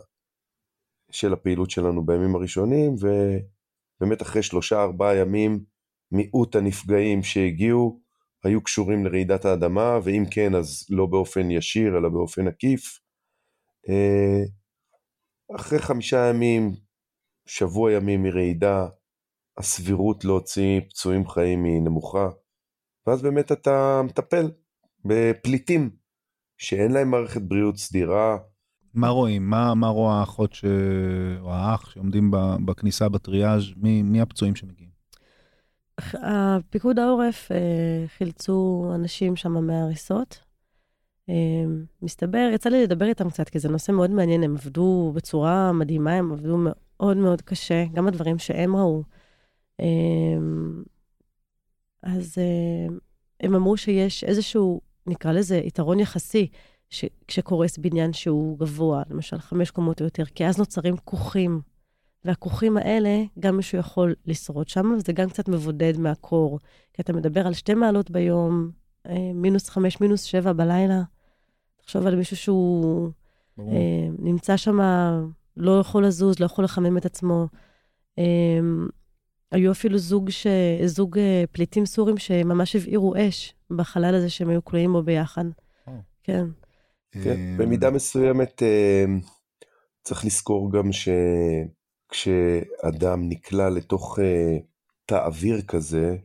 [1.11, 5.63] של הפעילות שלנו בימים הראשונים, ובאמת אחרי שלושה ארבעה ימים
[6.11, 7.99] מיעוט הנפגעים שהגיעו
[8.43, 13.04] היו קשורים לרעידת האדמה, ואם כן אז לא באופן ישיר אלא באופן עקיף.
[13.89, 14.43] אה,
[15.55, 16.75] אחרי חמישה ימים,
[17.45, 18.87] שבוע ימים מרעידה,
[19.57, 22.29] הסבירות להוציא פצועים חיים היא נמוכה,
[23.07, 24.51] ואז באמת אתה מטפל
[25.05, 25.89] בפליטים
[26.57, 28.37] שאין להם מערכת בריאות סדירה.
[28.93, 29.49] מה רואים?
[29.49, 30.65] מה, מה רואה האחות ש...
[31.39, 32.31] או האח שעומדים
[32.65, 33.63] בכניסה בטריאז'?
[33.77, 34.89] מי, מי הפצועים שמגיעים?
[36.13, 40.44] הפיקוד העורף אה, חילצו אנשים שם מההריסות.
[41.29, 41.65] אה,
[42.01, 46.13] מסתבר, יצא לי לדבר איתם קצת, כי זה נושא מאוד מעניין, הם עבדו בצורה מדהימה,
[46.13, 49.03] הם עבדו מאוד מאוד קשה, גם הדברים שהם ראו.
[49.79, 49.85] אה,
[52.03, 52.37] אז
[53.39, 56.47] הם אמרו שיש איזשהו נקרא לזה יתרון יחסי.
[57.27, 61.61] כשקורס בניין שהוא גבוה, למשל חמש קומות או יותר, כי אז נוצרים כוכים.
[62.25, 66.59] והכוכים האלה, גם מישהו יכול לשרוד שם, וזה גם קצת מבודד מהקור.
[66.93, 68.71] כי אתה מדבר על שתי מעלות ביום,
[69.05, 71.01] אה, מינוס חמש, מינוס שבע בלילה.
[71.85, 73.09] תחשוב על מישהו שהוא
[73.59, 74.79] אה, נמצא שם,
[75.57, 77.47] לא יכול לזוז, לא יכול לחמם את עצמו.
[78.19, 78.59] אה,
[79.51, 80.47] היו אפילו זוג, ש...
[80.85, 85.45] זוג אה, פליטים סורים שממש הבעירו אש בחלל הזה שהם היו כלואים בו ביחד.
[86.23, 86.45] כן.
[87.11, 89.05] כן, אה, במידה מסוימת אה,
[90.03, 90.89] צריך לזכור גם
[92.11, 94.19] שכשאדם נקלע לתוך
[95.05, 96.17] תא אוויר כזה,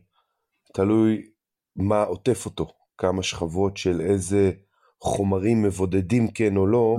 [0.73, 1.29] תלוי
[1.75, 4.51] מה עוטף אותו, כמה שכבות של איזה
[5.01, 6.97] חומרים מבודדים כן או לא,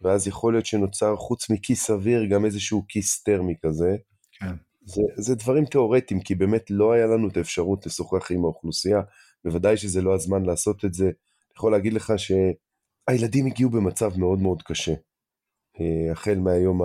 [0.00, 3.96] ואז יכול להיות שנוצר חוץ מכיס אוויר גם איזשהו כיס טרמי כזה.
[4.32, 4.54] כן.
[4.84, 9.00] זה, זה דברים תיאורטיים, כי באמת לא היה לנו את האפשרות לשוחח עם האוכלוסייה,
[9.44, 11.04] בוודאי שזה לא הזמן לעשות את זה.
[11.04, 14.94] אני יכול להגיד לך שהילדים הגיעו במצב מאוד מאוד קשה,
[15.80, 16.80] אה, החל מהיום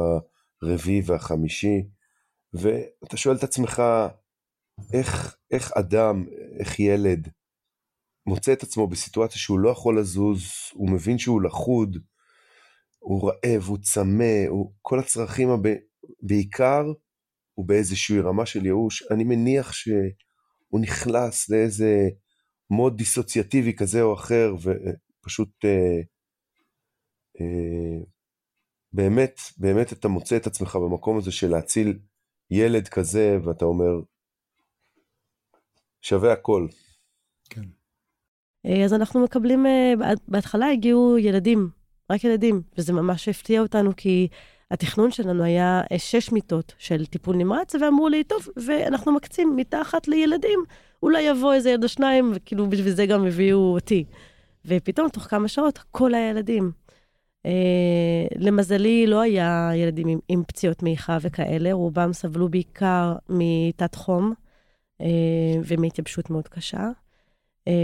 [0.62, 1.88] הרביעי והחמישי,
[2.54, 3.84] ואתה שואל את עצמך,
[4.94, 6.26] איך, איך אדם,
[6.60, 7.30] איך ילד,
[8.26, 11.98] מוצא את עצמו בסיטואציה שהוא לא יכול לזוז, הוא מבין שהוא לכוד,
[13.00, 15.68] הוא רעב, הוא צמא, הוא, כל הצרכים, הב...
[16.22, 16.84] בעיקר
[17.54, 22.10] הוא באיזושהי רמה של ייאוש, אני מניח שהוא נכנס לאיזה
[22.70, 26.02] מוד דיסוציאטיבי כזה או אחר, ופשוט אה,
[27.42, 28.04] אה,
[28.94, 32.00] באמת, באמת אתה מוצא את עצמך במקום הזה של להציל
[32.52, 34.02] ילד כזה, ואתה אומר,
[36.02, 36.68] שווה הכל.
[38.66, 39.94] אה, אז אנחנו מקבלים, אה,
[40.28, 41.70] בהתחלה הגיעו ילדים,
[42.12, 44.28] רק ילדים, וזה ממש הפתיע אותנו, כי
[44.72, 49.82] התכנון שלנו היה אה, שש מיטות של טיפול נמרץ, ואמרו לי, טוב, ואנחנו מקצים מיטה
[49.82, 50.60] אחת לילדים,
[51.04, 54.06] אולי יבוא איזה ילד או שניים, וכאילו בשביל זה גם הביאו אותי.
[54.66, 56.72] ופתאום, תוך כמה שעות, כל הילדים.
[57.46, 57.52] אה,
[58.36, 64.34] למזלי, לא היה ילדים עם, עם פציעות מעיכה וכאלה, רובם סבלו בעיקר מתת חום
[65.02, 65.08] אה,
[65.66, 66.90] ומהתייבשות מאוד קשה,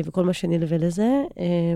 [0.05, 1.23] וכל מה שנלווה לזה.
[1.39, 1.73] אה,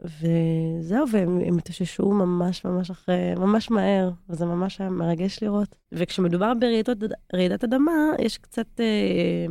[0.00, 5.76] וזהו, והם התאוששו ממש ממש אחרי, ממש מהר, וזה ממש היה מרגש לראות.
[5.92, 6.52] וכשמדובר
[7.32, 9.46] ברעידת אדמה, יש קצת אה,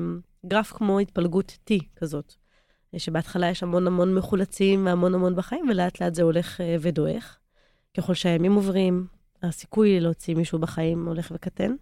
[0.45, 2.33] גרף כמו התפלגות T כזאת,
[2.97, 7.37] שבהתחלה יש המון המון מחולצים והמון המון בחיים, ולאט לאט זה הולך אה, ודועך.
[7.97, 9.07] ככל שהימים עוברים,
[9.43, 11.75] הסיכוי להוציא מישהו בחיים הולך וקטן.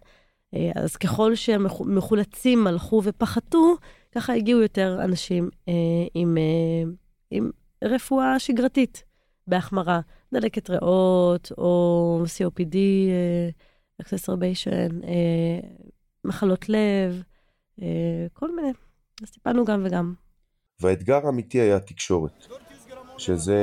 [0.54, 3.76] אה, אז ככל שהמחולצים הלכו ופחתו,
[4.18, 5.72] ככה הגיעו יותר אנשים אה,
[6.14, 6.90] עם, אה,
[7.30, 7.50] עם
[7.84, 9.04] רפואה שגרתית
[9.46, 10.00] בהחמרה,
[10.32, 15.06] דלקת ריאות או COPD, uh, exacerbation, uh,
[16.24, 17.22] מחלות לב,
[17.80, 17.82] uh,
[18.32, 18.72] כל מיני.
[19.22, 20.14] אז טיפלנו גם וגם.
[20.80, 22.46] והאתגר האמיתי היה תקשורת,
[23.18, 23.56] שזה,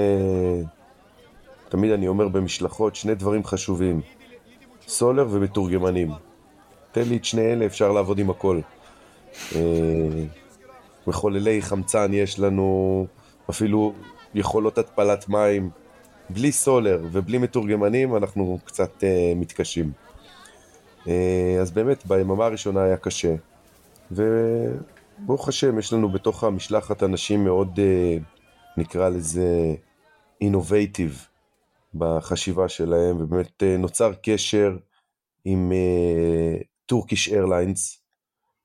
[1.70, 4.02] תמיד אני אומר במשלחות, שני דברים חשובים,
[4.88, 6.12] סולר ומתורגמנים.
[6.92, 8.62] תן לי את שני אלה, אפשר לעבוד עם הכל.
[11.08, 13.08] מחוללי חמצן יש לנו,
[13.50, 13.94] אפילו
[14.34, 15.70] יכולות התפלת מים.
[16.30, 19.92] בלי סולר ובלי מתורגמנים אנחנו קצת uh, מתקשים.
[21.06, 21.10] Uh,
[21.62, 23.36] אז באמת ביממה הראשונה היה קשה.
[24.12, 28.24] וברוך השם יש לנו בתוך המשלחת אנשים מאוד uh,
[28.78, 29.76] נקרא לזה
[30.42, 31.28] אינובייטיב.
[31.98, 34.78] בחשיבה שלהם, ובאמת אה, נוצר קשר
[35.46, 35.72] עם
[36.86, 38.05] טורקיש uh, איירליינס,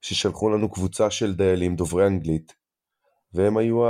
[0.01, 2.55] ששלחו לנו קבוצה של דיילים דוברי אנגלית,
[3.35, 3.83] והם היו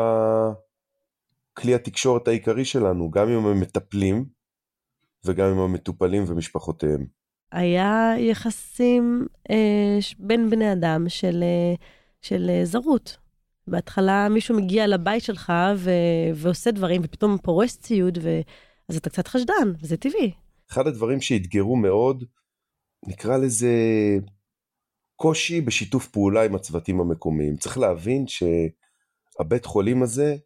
[1.53, 4.25] כלי התקשורת העיקרי שלנו, גם עם המטפלים
[5.25, 7.07] וגם עם המטופלים ומשפחותיהם.
[7.53, 11.75] היה יחסים אה, בין בני אדם של, אה,
[12.23, 13.16] של אה, זרות.
[13.66, 15.90] בהתחלה מישהו מגיע לבית שלך ו,
[16.35, 18.40] ועושה דברים, ופתאום פורס ציוד, ו...
[18.88, 20.33] אז אתה קצת חשדן, וזה טבעי.
[20.70, 22.25] אחד הדברים שאתגרו מאוד,
[23.07, 23.70] נקרא לזה
[25.22, 27.56] קושי בשיתוף פעולה עם הצוותים המקומיים.
[27.56, 30.37] צריך להבין שהבית חולים הזה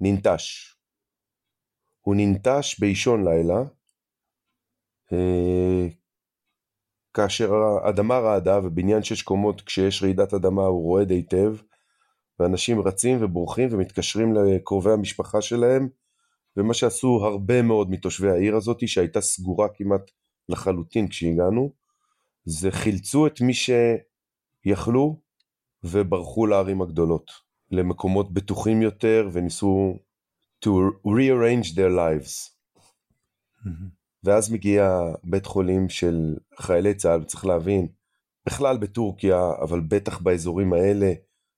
[0.00, 0.74] ננטש.
[2.00, 3.62] הוא ננטש באישון לילה,
[5.12, 5.86] אה,
[7.14, 11.56] כאשר האדמה רעדה ובניין שש קומות כשיש רעידת אדמה הוא רועד היטב,
[12.38, 15.88] ואנשים רצים ובורחים ומתקשרים לקרובי המשפחה שלהם,
[16.56, 20.10] ומה שעשו הרבה מאוד מתושבי העיר הזאת, שהייתה סגורה כמעט
[20.48, 21.72] לחלוטין כשהגענו,
[22.44, 23.54] זה חילצו את מי
[24.68, 25.20] שיכלו
[25.84, 27.30] וברחו לערים הגדולות,
[27.70, 29.98] למקומות בטוחים יותר וניסו
[30.64, 30.68] to
[31.06, 32.50] rearrange their lives.
[33.66, 33.98] Mm-hmm.
[34.24, 37.88] ואז מגיע בית חולים של חיילי צה"ל, צריך להבין,
[38.46, 41.12] בכלל בטורקיה, אבל בטח באזורים האלה,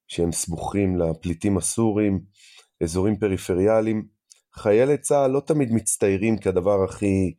[0.09, 2.21] שהם סמוכים לפליטים הסורים,
[2.83, 4.07] אזורים פריפריאליים,
[4.55, 7.35] חיילי צה"ל לא תמיד מצטיירים כדבר הכי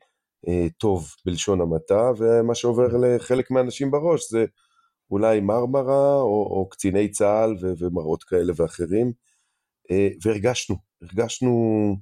[0.47, 4.45] אה, טוב בלשון המעטה, ומה שעובר לחלק מהאנשים בראש זה
[5.11, 9.11] אולי מרמרה או, או קציני צה"ל ו, ומראות כאלה ואחרים,
[9.91, 11.95] אה, והרגשנו, הרגשנו,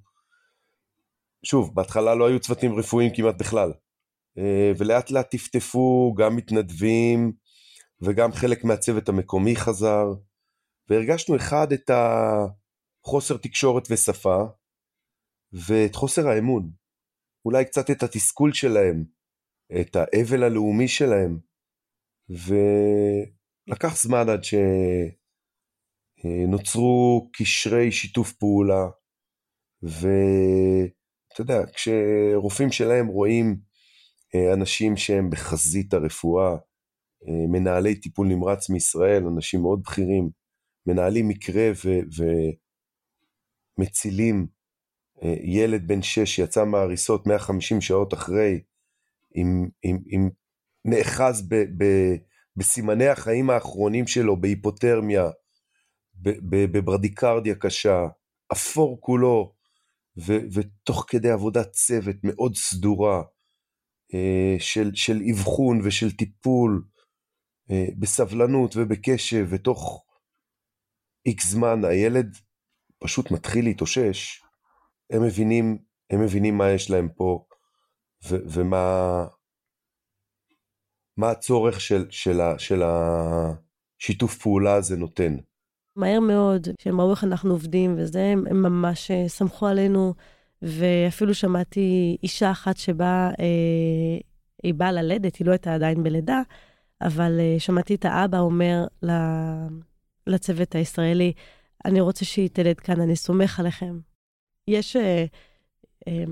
[1.44, 3.74] שוב, בהתחלה לא היו צוותים רפואיים כמעט בכלל,
[4.38, 7.32] אה, ולאט לאט טפטפו גם מתנדבים
[8.02, 10.06] וגם חלק מהצוות המקומי חזר,
[10.90, 14.44] והרגשנו אחד את החוסר תקשורת ושפה,
[15.54, 16.72] ואת חוסר האמון,
[17.46, 19.04] אולי קצת את התסכול שלהם,
[19.82, 21.49] את האבל הלאומי שלהם,
[22.30, 24.42] ולקח זמן עד
[26.24, 28.88] שנוצרו קשרי שיתוף פעולה,
[29.84, 33.58] ואתה יודע, כשרופאים שלהם רואים
[34.36, 36.52] אה, אנשים שהם בחזית הרפואה,
[37.28, 40.30] אה, מנהלי טיפול נמרץ מישראל, אנשים מאוד בכירים,
[40.86, 42.24] מנהלים מקרה ו-
[43.78, 44.48] ומצילים
[45.24, 48.62] אה, ילד בן שש שיצא מההריסות 150 שעות אחרי,
[49.36, 50.30] עם, עם, עם
[50.90, 51.86] נאחז ב, ב,
[52.56, 55.30] בסימני החיים האחרונים שלו, בהיפותרמיה,
[56.72, 58.08] בברדיקרדיה קשה,
[58.52, 59.54] אפור כולו,
[60.18, 63.24] ו, ותוך כדי עבודת צוות מאוד סדורה,
[64.14, 66.84] אה, של, של אבחון ושל טיפול,
[67.72, 70.06] אה, בסבלנות ובקשב, ותוך
[71.26, 72.38] איקס זמן הילד
[73.00, 74.42] פשוט מתחיל להתאושש,
[75.10, 75.78] הם מבינים,
[76.10, 77.46] הם מבינים מה יש להם פה
[78.30, 79.26] ו- ומה
[81.20, 85.36] מה הצורך של, של, ה, של השיתוף פעולה הזה נותן.
[85.96, 90.14] מהר מאוד, כשהם ראו איך אנחנו עובדים וזה, הם, הם ממש אה, סמכו עלינו,
[90.62, 94.18] ואפילו שמעתי אישה אחת שבאה, אה,
[94.64, 96.42] היא באה ללדת, היא לא הייתה עדיין בלידה,
[97.02, 98.88] אבל אה, שמעתי את האבא אומר
[100.28, 101.34] לצוות הישראלי,
[101.86, 104.00] אני רוצה שהיא תלד כאן, אני סומך עליכם.
[104.68, 105.26] יש אה,
[106.08, 106.24] אה,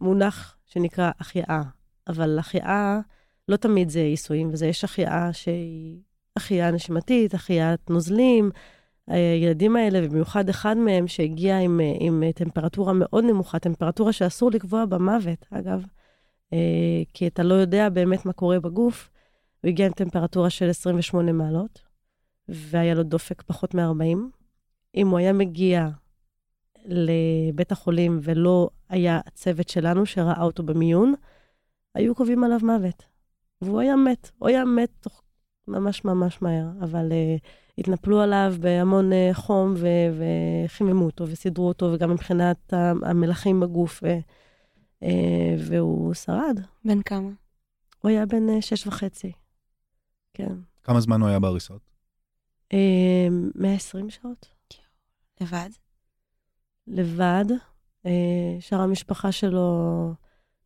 [0.00, 1.62] מונח שנקרא החייאה,
[2.08, 3.00] אבל החייאה
[3.48, 5.98] לא תמיד זה עיסויים, וזה יש החייאה שהיא
[6.36, 8.50] החייאה נשימתית, החייאת נוזלים.
[9.06, 15.46] הילדים האלה, ובמיוחד אחד מהם שהגיע עם, עם טמפרטורה מאוד נמוכה, טמפרטורה שאסור לקבוע במוות,
[15.50, 15.84] אגב,
[16.52, 19.10] אה, כי אתה לא יודע באמת מה קורה בגוף.
[19.60, 21.82] הוא הגיע עם טמפרטורה של 28 מעלות,
[22.48, 24.18] והיה לו דופק פחות מ-40.
[24.94, 25.88] אם הוא היה מגיע
[26.84, 31.14] לבית החולים ולא היה הצוות שלנו שראה אותו במיון,
[31.94, 33.11] היו קובעים עליו מוות.
[33.62, 35.22] והוא היה מת, הוא היה מת תוך
[35.68, 37.40] ממש ממש מהר, אבל uh,
[37.78, 40.22] התנפלו עליו בהמון uh, חום ו-
[40.66, 42.72] וחיממו אותו וסידרו אותו, וגם מבחינת
[43.02, 44.18] המלחים בגוף, ו-
[45.04, 45.06] uh,
[45.58, 46.60] והוא שרד.
[46.84, 47.30] בן כמה?
[47.98, 49.32] הוא היה בן uh, שש וחצי,
[50.34, 50.54] כן.
[50.84, 51.82] כמה זמן הוא היה בהריסות?
[52.72, 52.76] Uh,
[53.54, 54.46] 120 שעות.
[55.40, 55.70] לבד?
[56.86, 57.44] לבד.
[58.06, 60.14] אה, שאר המשפחה שלו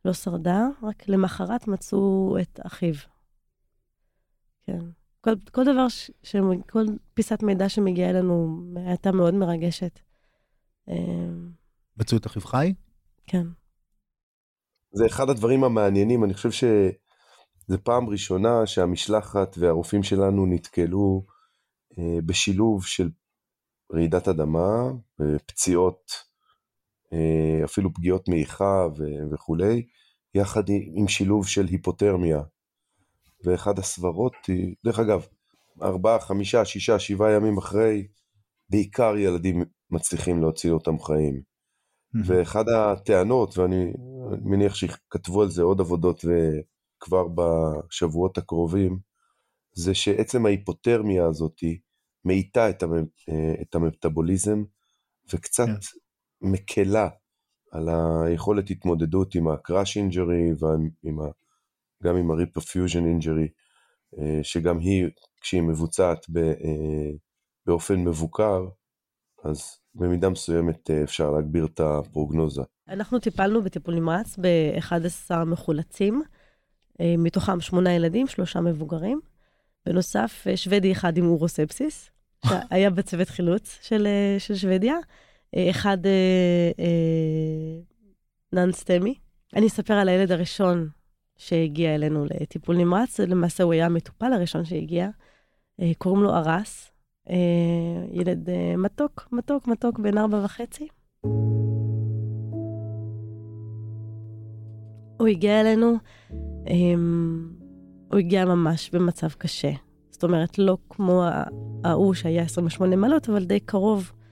[0.05, 2.93] לא שרדה, רק למחרת מצאו את אחיו.
[4.65, 4.79] כן.
[5.21, 6.35] כל, כל דבר, ש, ש,
[6.69, 9.99] כל פיסת מידע שמגיעה אלינו הייתה מאוד מרגשת.
[10.89, 11.29] אה,
[11.97, 12.73] מצאו את אחיו חי?
[13.27, 13.47] כן.
[14.91, 21.25] זה אחד הדברים המעניינים, אני חושב שזו פעם ראשונה שהמשלחת והרופאים שלנו נתקלו
[21.99, 23.09] אה, בשילוב של
[23.93, 24.91] רעידת אדמה,
[25.45, 26.26] פציעות אה,
[27.65, 28.87] אפילו פגיעות מעיכה
[29.31, 29.85] וכולי,
[30.33, 30.63] יחד
[30.95, 32.41] עם שילוב של היפותרמיה.
[33.43, 35.25] ואחד הסברות היא, דרך אגב,
[35.81, 38.07] ארבעה, חמישה, שישה, שבעה ימים אחרי,
[38.69, 41.41] בעיקר ילדים מצליחים להוציא אותם חיים.
[42.25, 43.93] ואחד הטענות, ואני
[44.45, 46.25] מניח שכתבו על זה עוד עבודות
[46.99, 48.99] כבר בשבועות הקרובים,
[49.73, 51.59] זה שעצם ההיפותרמיה הזאת
[52.25, 52.91] מאיטה את, המ,
[53.61, 54.63] את המטאבוליזם
[55.33, 56.06] וקצת yeah.
[56.41, 57.09] מקלה
[57.71, 60.65] על היכולת התמודדות עם ה-crash injury
[62.03, 63.47] וגם עם ה-reperfusion injury,
[64.19, 65.07] אה, שגם היא,
[65.41, 67.11] כשהיא מבוצעת אה,
[67.65, 68.67] באופן מבוקר,
[69.43, 72.61] אז במידה מסוימת אה, אפשר להגביר את הפרוגנוזה.
[72.87, 76.23] אנחנו טיפלנו בטיפול נמרץ ב-11 מחולצים,
[77.17, 79.19] מתוכם שמונה ילדים, שלושה מבוגרים.
[79.85, 82.09] בנוסף, שוודי אחד עם אורוספסיס,
[82.47, 84.07] שהיה בצוות חילוץ של,
[84.39, 84.95] של שוודיה.
[85.55, 85.97] אחד
[88.53, 89.15] נאנסטמי.
[89.55, 90.87] אני אספר על הילד הראשון
[91.37, 95.09] שהגיע אלינו לטיפול נמרץ, למעשה הוא היה המטופל הראשון שהגיע,
[95.97, 96.91] קוראים לו ארס,
[98.11, 100.87] ילד מתוק, מתוק, מתוק, בן ארבע וחצי.
[105.17, 105.93] הוא הגיע אלינו,
[108.11, 109.71] הוא הגיע ממש במצב קשה.
[110.09, 111.23] זאת אומרת, לא כמו
[111.83, 114.26] ההוא שהיה 28 מעלות, אבל די קרוב אה,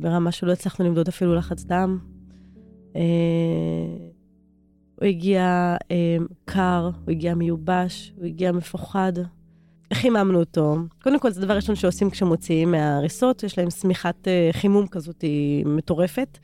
[0.00, 1.98] ברמה שלא הצלחנו למדוד אפילו לחץ דם.
[2.96, 3.00] אה,
[4.96, 9.12] הוא הגיע אה, קר, הוא הגיע מיובש, הוא הגיע מפוחד.
[9.94, 10.76] חיממנו אותו?
[11.02, 15.24] קודם כל, זה דבר ראשון שעושים כשמוציאים מההריסות, יש להם שמיכת אה, חימום כזאת
[15.64, 16.38] מטורפת.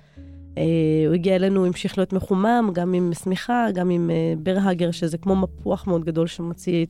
[0.59, 0.63] אה,
[1.07, 5.37] הוא הגיע אלינו, המשיך להיות מחומם, גם עם שמיכה, גם עם אה, ברהגר, שזה כמו
[5.37, 6.87] מפוח מאוד גדול שמוציא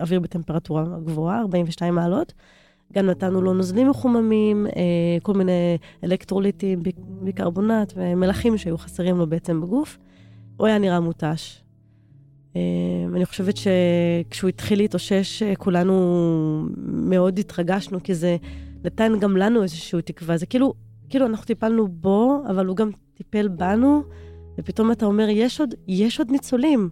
[0.00, 2.32] אוויר בטמפרטורה גבוהה, 42 מעלות.
[2.94, 4.72] גם נתנו לו נוזלים מחוממים, אה,
[5.22, 6.82] כל מיני אלקטרוליטים,
[7.22, 9.98] ביקרבונט ומלחים שהיו חסרים לו בעצם בגוף.
[10.56, 11.62] הוא היה נראה מותש.
[12.56, 12.60] אה,
[13.14, 18.36] אני חושבת שכשהוא התחיל להתאושש, אה, כולנו מאוד התרגשנו, כי זה
[18.84, 20.36] נתן גם לנו איזושהי תקווה.
[20.36, 20.74] זה כאילו,
[21.08, 24.02] כאילו אנחנו טיפלנו בו, אבל הוא גם טיפל בנו,
[24.58, 26.88] ופתאום אתה אומר, יש עוד, יש עוד ניצולים,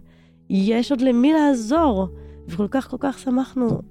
[0.49, 2.07] יש עוד למי לעזור.
[2.47, 3.81] וכל כך כל כך שמחנו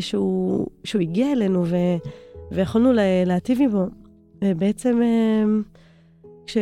[0.00, 1.76] שהוא, שהוא הגיע אלינו ו,
[2.52, 2.92] ויכולנו
[3.26, 3.86] להטיב עמו.
[4.44, 5.44] ובעצם אה,
[6.46, 6.56] כש,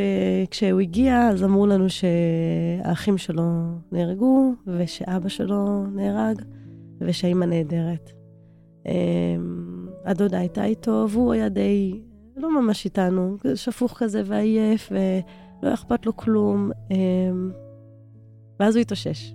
[0.50, 3.42] כשהוא הגיע, אז אמרו לנו שהאחים שלו
[3.92, 6.42] נהרגו, ושאבא שלו נהרג,
[7.00, 8.10] ושהאימא נהדרת.
[8.86, 8.92] אה,
[10.04, 12.00] הדודה הייתה איתו, והוא היה די,
[12.36, 16.70] לא ממש איתנו, שפוך כזה ועייף, ולא אכפת לו כלום.
[16.92, 16.96] אה,
[18.60, 19.34] ואז הוא התאושש.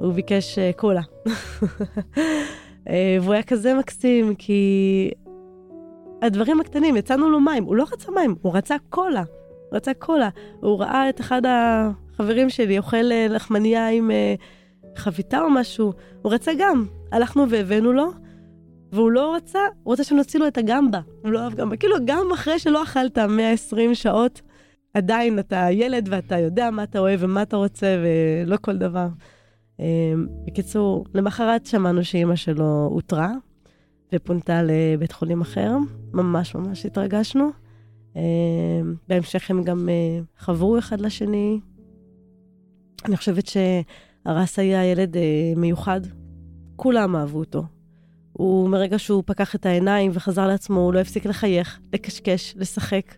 [0.00, 1.02] הוא ביקש קולה.
[2.88, 5.10] אה, והוא היה כזה מקסים, כי
[6.22, 9.24] הדברים הקטנים, יצאנו לו מים, הוא לא רצה מים, הוא רצה קולה.
[9.70, 10.28] הוא רצה קולה.
[10.60, 16.32] הוא ראה את אחד החברים שלי אוכל אה, לחמניה עם uh, חביתה או משהו, הוא
[16.32, 16.86] רצה גם.
[17.12, 18.10] הלכנו והבאנו לו,
[18.92, 21.00] והוא לא רצה, הוא רוצה שנוציא לו את הגמבה.
[21.22, 21.76] הוא לא אוהב גמבה.
[21.76, 24.42] כאילו, גם אחרי שלא אכלת 120 שעות,
[24.94, 27.96] עדיין אתה ילד ואתה יודע מה אתה אוהב ומה אתה רוצה,
[28.46, 29.06] ולא כל דבר.
[29.80, 33.32] אמ, בקיצור, למחרת שמענו שאימא שלו אותרה
[34.12, 35.76] ופונתה לבית חולים אחר,
[36.12, 37.50] ממש ממש התרגשנו.
[38.16, 38.22] אמ,
[39.08, 41.60] בהמשך הם גם אה, חברו אחד לשני.
[43.04, 46.00] אני חושבת שהרס היה ילד אה, מיוחד,
[46.76, 47.64] כולם אהבו אותו.
[48.32, 53.14] הוא, מרגע שהוא פקח את העיניים וחזר לעצמו, הוא לא הפסיק לחייך, לקשקש, לשחק.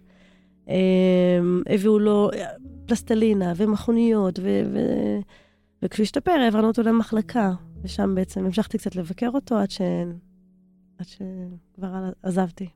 [0.69, 2.47] אמ, הביאו לו אה,
[2.87, 4.63] פלסטלינה ומכוניות ו...
[4.73, 5.21] ו-
[5.83, 7.53] וכשהוא השתפר, העברנו אותו למחלקה,
[7.83, 9.81] ושם בעצם המשכתי קצת לבקר אותו עד, ש...
[10.99, 12.69] עד שכבר עזבתי.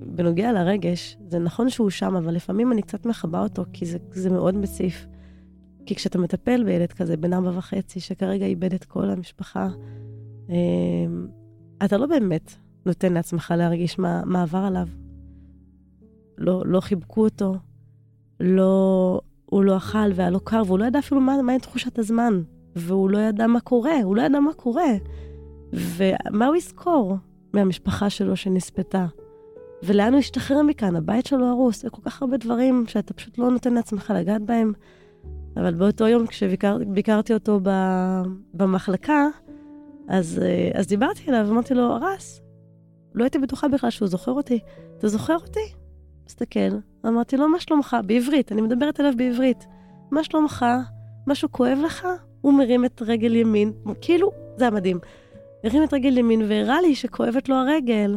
[0.00, 4.30] בנוגע לרגש, זה נכון שהוא שם, אבל לפעמים אני קצת מכבה אותו, כי זה, זה
[4.30, 5.06] מאוד מציף.
[5.86, 9.68] כי כשאתה מטפל בילד כזה, בן ארבע וחצי, שכרגע איבד את כל המשפחה,
[10.48, 11.26] אמ,
[11.84, 12.54] אתה לא באמת
[12.86, 14.88] נותן לעצמך להרגיש מה, מה עבר עליו.
[16.38, 17.54] לא, לא חיבקו אותו,
[18.40, 19.20] לא,
[19.54, 22.42] הוא לא אכל והיה לו קר, והוא לא ידע אפילו מה, מהי תחושת הזמן.
[22.76, 24.92] והוא לא ידע מה קורה, הוא לא ידע מה קורה.
[25.72, 27.16] ומה הוא יזכור
[27.52, 29.06] מהמשפחה שלו שנספתה?
[29.82, 30.96] ולאן הוא ישתחרר מכאן?
[30.96, 34.72] הבית שלו הרוס, זה כל כך הרבה דברים שאתה פשוט לא נותן לעצמך לגעת בהם.
[35.56, 37.70] אבל באותו יום כשביקרתי אותו ב,
[38.54, 39.26] במחלקה,
[40.08, 42.40] אז, אה, אז דיברתי אליו, אמרתי לו, הרס,
[43.14, 44.58] לא הייתי בטוחה בכלל שהוא זוכר אותי.
[44.98, 45.83] אתה זוכר אותי?
[46.26, 47.96] מסתכל, אמרתי לו, מה שלומך?
[48.06, 49.66] בעברית, אני מדברת אליו בעברית.
[50.10, 50.66] מה שלומך?
[51.26, 52.06] משהו כואב לך?
[52.40, 54.98] הוא מרים את רגל ימין, כאילו, זה היה מדהים.
[55.64, 58.16] הרים את רגל ימין והראה לי שכואבת לו הרגל.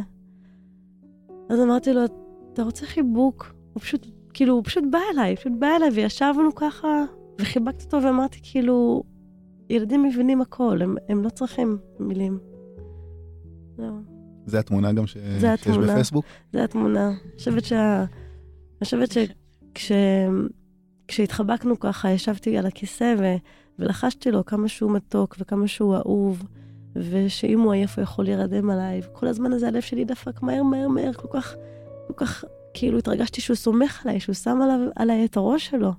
[1.49, 2.01] אז אמרתי לו,
[2.53, 3.53] אתה רוצה חיבוק?
[3.73, 7.03] הוא פשוט כאילו, הוא פשוט בא אליי, פשוט בא אליי, וישבנו ככה,
[7.41, 9.03] וחיבקתי אותו ואמרתי, כאילו,
[9.69, 12.39] ילדים מבינים הכל, הם, הם לא צריכים מילים.
[13.77, 14.16] זהו.
[14.47, 15.17] זה התמונה גם ש...
[15.17, 15.91] זה שיש התמונה.
[15.91, 16.25] בפייסבוק?
[16.53, 17.07] זה התמונה.
[17.07, 17.99] אני חושבת שה...
[17.99, 19.91] אני חושבת שכש...
[21.07, 23.35] כשהתחבקנו ככה, ישבתי על הכיסא ו...
[23.79, 26.43] ולחשתי לו כמה שהוא מתוק וכמה שהוא אהוב,
[26.95, 30.87] ושאם הוא עייף הוא יכול להירדם עליי, וכל הזמן הזה הלב שלי דפק מהר, מהר,
[30.87, 31.55] מהר, כל כך,
[32.07, 32.43] כל כך,
[32.73, 35.91] כאילו התרגשתי שהוא סומך עליי, שהוא שם עליו, עליי את הראש שלו.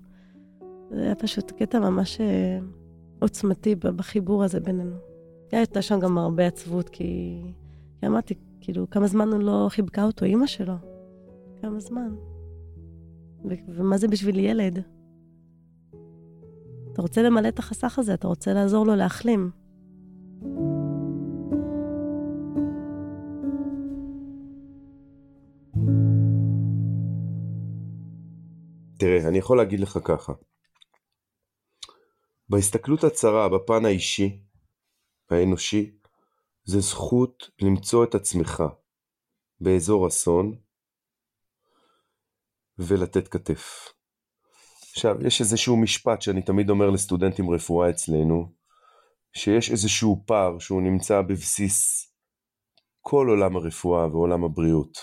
[0.91, 2.59] זה היה פשוט קטע ממש אה,
[3.19, 4.97] עוצמתי בחיבור הזה בינינו.
[5.53, 7.41] הייתה שם גם הרבה עצבות, כי...
[8.01, 10.75] כי אמרתי, כאילו, כמה זמן הוא לא חיבקה אותו, אימא שלו.
[11.63, 12.15] כמה זמן.
[13.45, 14.79] ו- ומה זה בשביל ילד?
[16.93, 19.51] אתה רוצה למלא את החסך הזה, אתה רוצה לעזור לו להחלים.
[28.99, 30.33] תראה, אני יכול להגיד לך ככה.
[32.49, 34.43] בהסתכלות הצרה, בפן האישי,
[35.31, 35.98] האנושי,
[36.71, 38.63] זה זכות למצוא את עצמך
[39.61, 40.59] באזור אסון
[42.79, 43.89] ולתת כתף.
[44.91, 48.53] עכשיו, יש איזשהו משפט שאני תמיד אומר לסטודנטים רפואה אצלנו,
[49.33, 52.09] שיש איזשהו פער שהוא נמצא בבסיס
[53.01, 54.99] כל עולם הרפואה ועולם הבריאות,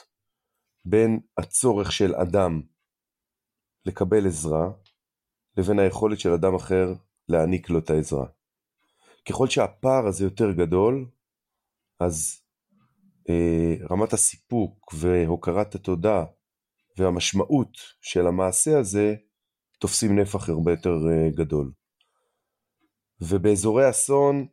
[0.85, 2.61] בין הצורך של אדם
[3.85, 4.69] לקבל עזרה,
[5.57, 6.93] לבין היכולת של אדם אחר
[7.29, 8.27] להעניק לו את העזרה.
[9.29, 11.14] ככל שהפער הזה יותר גדול,
[11.99, 12.41] אז
[13.29, 16.23] אה, רמת הסיפוק והוקרת התודה
[16.97, 19.15] והמשמעות של המעשה הזה
[19.79, 21.71] תופסים נפח הרבה יותר אה, גדול.
[23.21, 24.47] ובאזורי אסון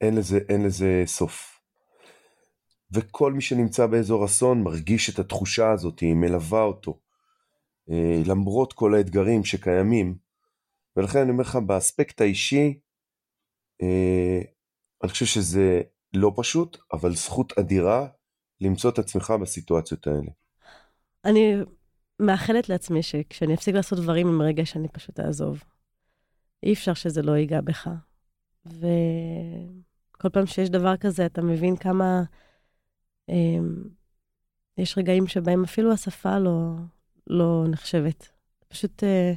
[0.00, 1.60] אין לזה, אין לזה סוף.
[2.92, 7.00] וכל מי שנמצא באזור אסון מרגיש את התחושה הזאת, היא מלווה אותו.
[7.90, 10.16] אה, למרות כל האתגרים שקיימים.
[10.96, 12.80] ולכן אני אומר לך, באספקט האישי,
[13.82, 14.40] אה,
[15.02, 15.80] אני חושב שזה
[16.14, 18.06] לא פשוט, אבל זכות אדירה
[18.60, 20.30] למצוא את עצמך בסיטואציות האלה.
[21.24, 21.54] אני
[22.20, 25.62] מאחלת לעצמי שכשאני אפסיק לעשות דברים עם רגש, אני פשוט אעזוב.
[26.62, 27.90] אי אפשר שזה לא ייגע בך.
[28.66, 32.22] וכל פעם שיש דבר כזה, אתה מבין כמה...
[33.30, 33.58] אה,
[34.78, 36.74] יש רגעים שבהם אפילו השפה לא,
[37.26, 38.28] לא נחשבת.
[38.68, 39.32] פשוט אה,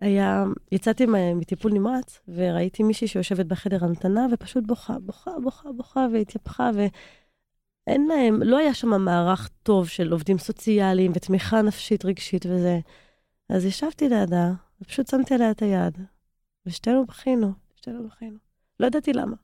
[0.00, 6.70] היה, יצאתי מטיפול נמרץ, וראיתי מישהי שיושבת בחדר המתנה, ופשוט בוכה, בוכה, בוכה, בוכה, והתייפחה,
[6.76, 12.80] ואין להם, לא היה שם מערך טוב של עובדים סוציאליים ותמיכה נפשית רגשית וזה.
[13.48, 15.98] אז ישבתי לידה, ופשוט שמתי עליה את היד,
[16.66, 18.38] ושתינו בכינו, שתינו בכינו.
[18.80, 19.36] לא ידעתי למה.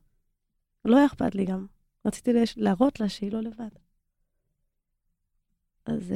[0.84, 1.66] לא היה אכפת לי גם.
[2.06, 3.68] רציתי להראות לה שהיא לא לבד.
[5.86, 6.14] אז...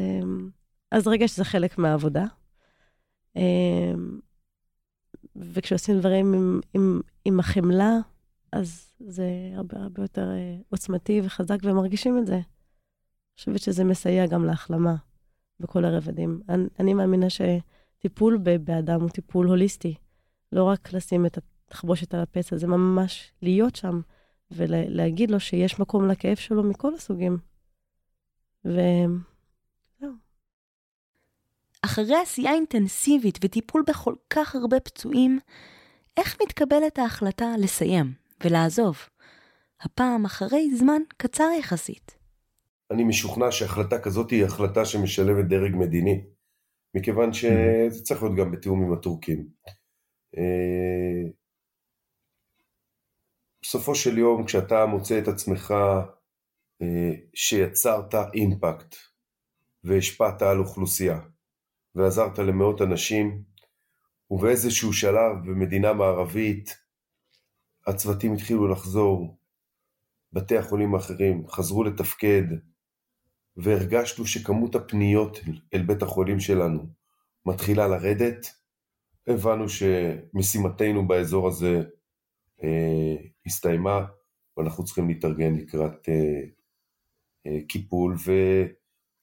[0.91, 2.24] אז רגש זה חלק מהעבודה.
[5.41, 7.99] וכשעושים דברים עם, עם, עם החמלה,
[8.53, 9.24] אז זה
[9.55, 10.30] הרבה הרבה יותר
[10.68, 12.34] עוצמתי וחזק, ומרגישים את זה.
[12.34, 14.95] אני חושבת שזה מסייע גם להחלמה
[15.61, 16.41] בכל הרבדים.
[16.49, 19.95] אני, אני מאמינה שטיפול באדם הוא טיפול הוליסטי.
[20.53, 24.01] לא רק לשים את התחבושת על הפצע, זה ממש להיות שם
[24.51, 27.39] ולהגיד לו שיש מקום לכאב שלו מכל הסוגים.
[28.64, 28.80] ו...
[31.87, 35.39] אחרי עשייה אינטנסיבית וטיפול בכל כך הרבה פצועים,
[36.16, 38.12] איך מתקבלת ההחלטה לסיים
[38.45, 38.97] ולעזוב?
[39.80, 42.16] הפעם אחרי זמן קצר יחסית.
[42.91, 46.24] אני משוכנע שהחלטה כזאת היא החלטה שמשלבת דרג מדיני,
[46.95, 49.49] מכיוון שזה צריך להיות גם בתיאום עם הטורקים.
[53.62, 55.74] בסופו של יום, כשאתה מוצא את עצמך
[57.34, 58.97] שיצרת אימפקט
[59.84, 61.20] והשפעת על אוכלוסייה,
[61.97, 63.42] ועזרת למאות אנשים,
[64.30, 66.76] ובאיזשהו שלב במדינה מערבית
[67.86, 69.38] הצוותים התחילו לחזור,
[70.32, 72.42] בתי החולים האחרים חזרו לתפקד,
[73.57, 75.38] והרגשנו שכמות הפניות
[75.74, 76.86] אל בית החולים שלנו
[77.47, 78.47] מתחילה לרדת,
[79.26, 81.82] הבנו שמשימתנו באזור הזה
[82.62, 83.16] אה,
[83.47, 84.07] הסתיימה,
[84.57, 86.40] ואנחנו צריכים להתארגן לקראת אה,
[87.47, 88.32] אה, קיפול, ו...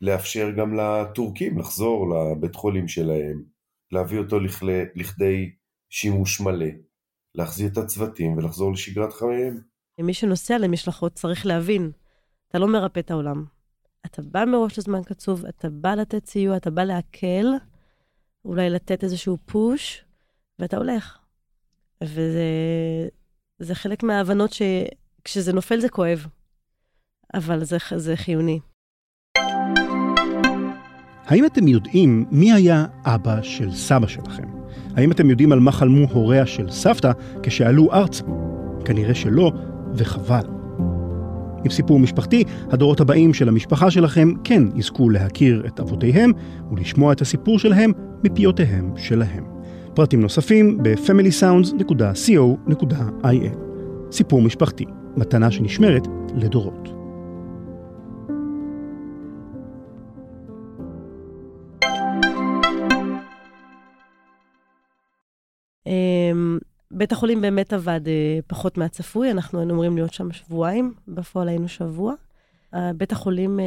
[0.03, 3.43] לאפשר גם לטורקים לחזור לבית חולים שלהם,
[3.91, 5.51] להביא אותו לכלי, לכדי
[5.89, 6.65] שימוש מלא,
[7.35, 9.61] להחזיר את הצוותים ולחזור לשגרת חייהם.
[9.99, 11.91] מי שנוסע למשלחות צריך להבין,
[12.47, 13.45] אתה לא מרפא את העולם.
[14.05, 17.45] אתה בא מראש לזמן קצוב, אתה בא לתת סיוע, אתה בא להקל,
[18.45, 20.05] אולי לתת איזשהו פוש,
[20.59, 21.17] ואתה הולך.
[22.03, 26.27] וזה חלק מההבנות שכשזה נופל זה כואב,
[27.33, 28.59] אבל זה, זה חיוני.
[31.27, 34.47] האם אתם יודעים מי היה אבא של סבא שלכם?
[34.95, 37.11] האם אתם יודעים על מה חלמו הוריה של סבתא
[37.43, 38.23] כשעלו ארצה?
[38.85, 39.51] כנראה שלא,
[39.93, 40.45] וחבל.
[41.65, 46.31] עם סיפור משפחתי, הדורות הבאים של המשפחה שלכם כן יזכו להכיר את אבותיהם
[46.71, 47.91] ולשמוע את הסיפור שלהם
[48.23, 49.43] מפיותיהם שלהם.
[49.93, 53.57] פרטים נוספים ב-familysounds.co.il
[54.11, 54.85] סיפור משפחתי,
[55.17, 56.92] מתנה שנשמרת לדורות.
[66.95, 71.67] בית החולים באמת עבד אה, פחות מהצפוי, אנחנו היינו אמורים להיות שם שבועיים, בפועל היינו
[71.67, 72.13] שבוע.
[72.97, 73.65] בית החולים, אה,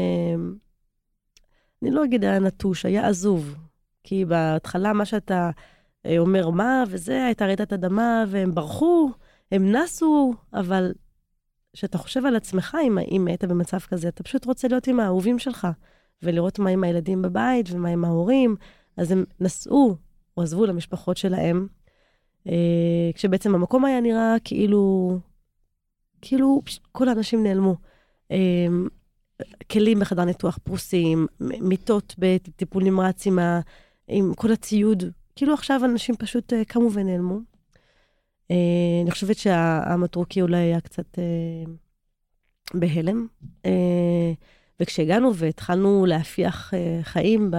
[1.83, 3.57] אני לא אגיד היה נטוש, היה עזוב.
[4.05, 5.51] כי בהתחלה מה שאתה
[6.07, 9.11] אה, אומר, מה, וזה, הייתה רעידת אדמה, והם ברחו,
[9.53, 10.93] הם נסו, אבל
[11.73, 12.77] כשאתה חושב על עצמך,
[13.11, 15.69] אם, היית במצב כזה, אתה פשוט רוצה להיות עם האהובים שלך,
[16.23, 18.57] ולראות מה עם הילדים בבית, ומה עם ההורים.
[18.97, 19.97] אז הם נסעו,
[20.37, 21.67] או עזבו למשפחות שלהם,
[23.15, 25.19] כשבעצם המקום היה נראה כאילו,
[26.23, 26.61] כאילו
[26.93, 27.77] כל האנשים נעלמו.
[28.31, 28.67] אה,
[29.73, 33.61] כלים בחדר ניתוח פרוסים, מיטות בטיפול נמרץ עם, ה,
[34.09, 35.05] עם כל הציוד,
[35.37, 37.39] כאילו עכשיו אנשים פשוט אה, קמו ונעלמו.
[39.03, 41.19] אני חושבת שהמטרוקי אולי היה קצת
[42.75, 43.27] בהלם.
[44.81, 47.51] וכשהגענו והתחלנו להפיח חיים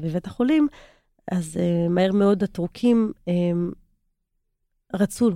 [0.00, 0.68] בבית החולים,
[1.32, 1.56] אז
[1.90, 3.12] מהר מאוד הטורקים
[4.94, 5.30] רצו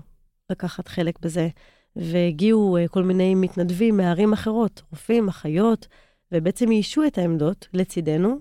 [0.50, 1.48] לקחת חלק בזה,
[1.96, 5.88] והגיעו uh, כל מיני מתנדבים מערים אחרות, רופאים, אחיות,
[6.32, 8.38] ובעצם יישו את העמדות לצידנו,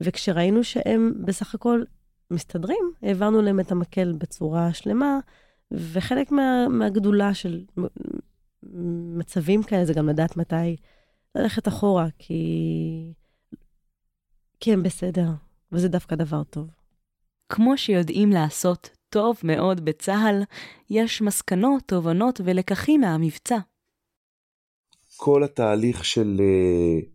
[0.00, 1.82] וכשראינו שהם בסך הכל
[2.30, 5.18] מסתדרים, העברנו להם את המקל בצורה שלמה,
[5.70, 7.64] וחלק מה, מהגדולה של
[9.16, 10.76] מצבים כאלה זה גם לדעת מתי
[11.34, 13.12] ללכת אחורה, כי,
[14.60, 15.28] כי הם בסדר,
[15.72, 16.70] וזה דווקא דבר טוב.
[17.48, 20.42] כמו שיודעים לעשות טוב מאוד בצה"ל,
[20.90, 23.58] יש מסקנות, תובנות ולקחים מהמבצע.
[25.16, 27.06] כל התהליך של uh,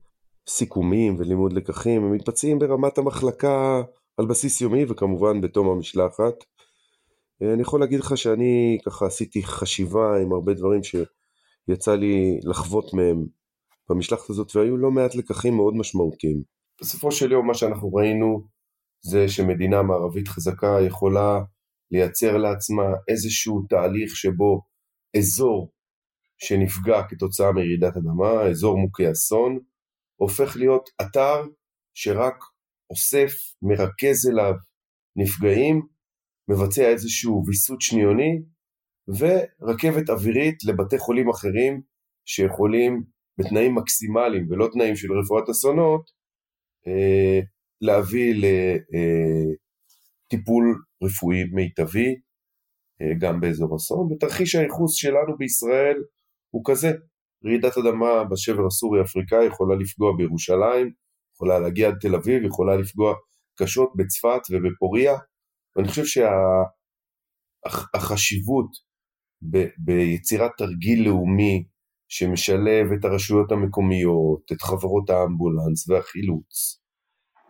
[0.50, 3.82] סיכומים ולימוד לקחים הם מתבצעים ברמת המחלקה
[4.18, 6.34] על בסיס יומי וכמובן בתום המשלחת.
[7.44, 12.94] Uh, אני יכול להגיד לך שאני ככה עשיתי חשיבה עם הרבה דברים שיצא לי לחוות
[12.94, 13.26] מהם
[13.90, 16.42] במשלחת הזאת והיו לא מעט לקחים מאוד משמעותיים.
[16.82, 18.42] בסופו של יום מה שאנחנו ראינו
[19.02, 21.42] זה שמדינה מערבית חזקה יכולה
[21.92, 24.62] לייצר לעצמה איזשהו תהליך שבו
[25.18, 25.72] אזור
[26.38, 29.60] שנפגע כתוצאה מרעידת אדמה, אזור מוכה אסון,
[30.16, 31.42] הופך להיות אתר
[31.94, 32.36] שרק
[32.90, 34.54] אוסף, מרכז אליו
[35.16, 35.82] נפגעים,
[36.48, 38.42] מבצע איזשהו ויסות שניוני,
[39.08, 41.82] ורכבת אווירית לבתי חולים אחרים
[42.26, 43.04] שיכולים
[43.38, 46.10] בתנאים מקסימליים ולא תנאים של רפואת אסונות,
[46.88, 47.40] אה,
[47.82, 48.34] להביא
[50.36, 52.16] לטיפול רפואי מיטבי
[53.02, 55.98] אה, גם באזור אסון, ותרחיש הייחוס שלנו בישראל
[56.50, 56.92] הוא כזה,
[57.46, 60.92] רעידת אדמה בשבר הסורי-אפריקאי יכולה לפגוע בירושלים,
[61.36, 63.14] יכולה להגיע עד תל אביב, יכולה לפגוע
[63.60, 65.14] קשות בצפת ובפוריה,
[65.76, 66.06] ואני חושב
[67.66, 68.82] שהחשיבות שה,
[69.78, 71.64] ביצירת תרגיל לאומי
[72.08, 76.82] שמשלב את הרשויות המקומיות, את חברות האמבולנס והחילוץ,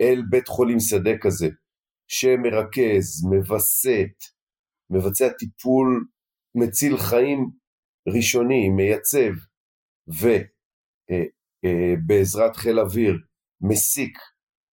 [0.01, 1.49] אל בית חולים שדה כזה,
[2.07, 4.15] שמרכז, מווסת,
[4.89, 6.05] מבצע טיפול
[6.55, 7.49] מציל חיים
[8.07, 9.33] ראשוני, מייצב,
[10.07, 10.41] ובעזרת
[12.51, 13.15] אה, אה, חיל אוויר
[13.61, 14.17] מסיק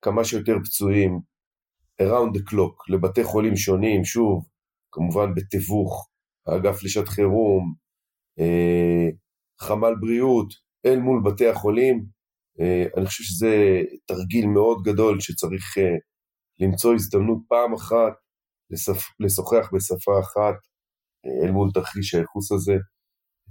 [0.03, 1.21] כמה שיותר פצועים
[2.03, 4.49] around the clock לבתי חולים שונים, שוב,
[4.93, 6.09] כמובן בתיווך
[6.47, 7.75] האגף לשעת חירום,
[8.39, 9.09] אה,
[9.61, 10.55] חמ"ל בריאות,
[10.87, 12.23] אל מול בתי החולים,
[12.97, 15.79] אני חושב שזה תרגיל מאוד גדול שצריך
[16.63, 18.13] למצוא הזדמנות פעם אחת
[19.21, 20.59] לשוחח בשפה אחת
[21.27, 22.77] אה, אל מול תרחיש הייחוס הזה.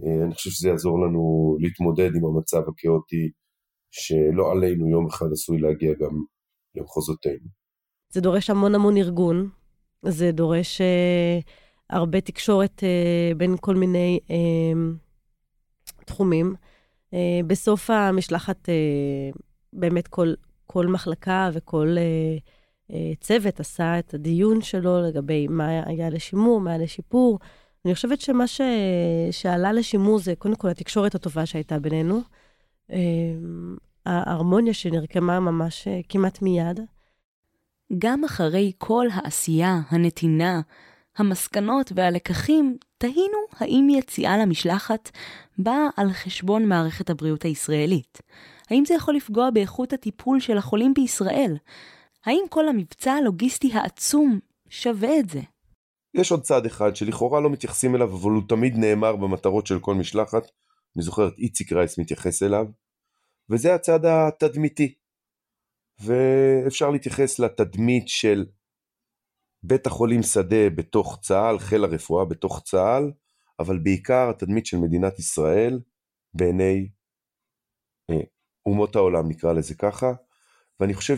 [0.04, 3.32] אה, אני חושב שזה יעזור לנו להתמודד עם המצב הכאוטי
[3.92, 6.24] שלא עלינו יום אחד עשוי להגיע גם
[6.76, 7.48] למחוזותינו.
[8.10, 9.50] זה דורש המון המון ארגון,
[10.06, 11.44] זה דורש uh,
[11.90, 16.56] הרבה תקשורת uh, בין כל מיני uh, תחומים.
[17.12, 17.16] Uh,
[17.48, 19.40] בסוף המשלחת, uh,
[19.74, 20.34] באמת כל,
[20.66, 22.38] כל מחלקה וכל אה,
[23.20, 27.40] צוות עשה את הדיון שלו לגבי מה היה לשימור, מה היה לשיפור.
[27.86, 28.62] אני חושבת שמה ש...
[29.32, 32.22] שעלה לשימור זה קודם כל התקשורת הטובה שהייתה בינינו,
[32.92, 32.98] אה,
[34.06, 36.80] ההרמוניה שנרקמה ממש אה, כמעט מיד.
[37.98, 40.62] גם אחרי כל העשייה, הנתינה,
[41.18, 45.12] המסקנות והלקחים, תהינו האם יציאה למשלחת
[45.58, 48.22] באה על חשבון מערכת הבריאות הישראלית.
[48.70, 51.56] האם זה יכול לפגוע באיכות הטיפול של החולים בישראל?
[52.26, 55.40] האם כל המבצע הלוגיסטי העצום שווה את זה?
[56.14, 59.96] יש עוד צד אחד שלכאורה לא מתייחסים אליו, אבל הוא תמיד נאמר במטרות של כל
[59.96, 60.44] משלחת.
[60.96, 62.66] אני זוכר את איציק רייס מתייחס אליו,
[63.50, 64.96] וזה הצד התדמיתי.
[66.00, 68.46] ואפשר להתייחס לתדמית של
[69.64, 73.12] בית החולים שדה בתוך צה"ל, חיל הרפואה בתוך צה"ל,
[73.60, 75.80] אבל בעיקר התדמית של מדינת ישראל
[76.34, 76.90] בעיני
[78.10, 78.22] אה,
[78.66, 80.14] אומות העולם נקרא לזה ככה,
[80.80, 81.18] ואני חושב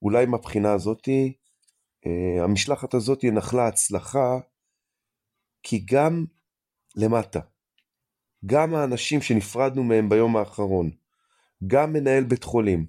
[0.00, 1.32] שאולי מהבחינה הזאתי,
[2.06, 4.38] אה, המשלחת הזאת נחלה הצלחה,
[5.62, 6.24] כי גם
[6.96, 7.40] למטה,
[8.46, 10.90] גם האנשים שנפרדנו מהם ביום האחרון,
[11.66, 12.86] גם מנהל בית חולים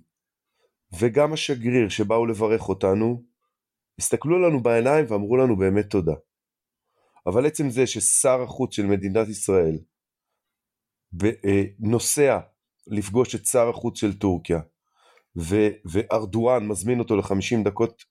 [0.99, 3.24] וגם השגריר שבאו לברך אותנו,
[3.99, 6.16] הסתכלו לנו בעיניים ואמרו לנו באמת תודה.
[7.28, 9.80] אבל עצם זה ששר החוץ של מדינת ישראל
[11.24, 12.39] אה, נוסע
[12.88, 14.60] לפגוש את שר החוץ של טורקיה
[15.38, 18.03] ו- וארדואן מזמין אותו לחמישים דקות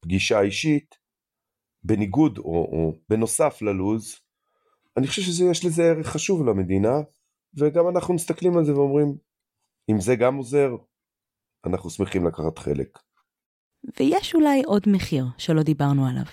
[0.00, 0.94] פגישה אישית
[1.82, 4.14] בניגוד או, או בנוסף ללוז
[4.96, 6.94] אני חושב שיש לזה ערך חשוב למדינה
[7.58, 9.16] וגם אנחנו מסתכלים על זה ואומרים
[9.90, 10.76] אם זה גם עוזר
[11.66, 12.98] אנחנו שמחים לקחת חלק.
[14.00, 16.24] ויש אולי עוד מחיר שלא דיברנו עליו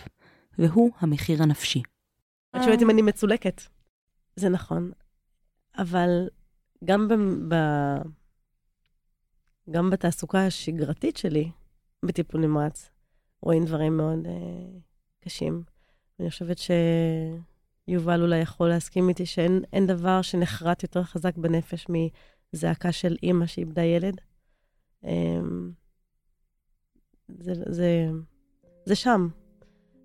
[0.58, 1.82] והוא המחיר הנפשי.
[2.56, 3.62] את שואלת אם אני מצולקת.
[4.36, 4.92] זה נכון,
[5.78, 6.30] אבל
[6.86, 7.14] גם, ב,
[7.54, 7.58] ב,
[9.72, 11.52] גם בתעסוקה השגרתית שלי,
[12.06, 12.90] בטיפול נמרץ,
[13.42, 14.30] רואים דברים מאוד uh,
[15.26, 15.64] קשים.
[16.20, 16.58] אני חושבת
[17.88, 21.88] שיובל אולי יכול להסכים איתי שאין דבר שנחרט יותר חזק בנפש
[22.54, 24.22] מזעקה של אימא שאיבדה ילד.
[25.06, 25.08] Um,
[27.40, 28.10] זה, זה,
[28.86, 29.28] זה שם.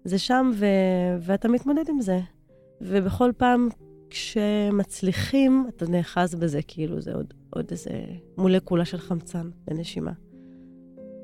[0.05, 0.67] זה שם, ו,
[1.21, 2.21] ואתה מתמודד עם זה.
[2.81, 3.69] ובכל פעם
[4.11, 7.91] כשמצליחים, אתה נאחז בזה, כאילו זה עוד, עוד איזה
[8.39, 10.13] מולקולה של חמצן בנשימה.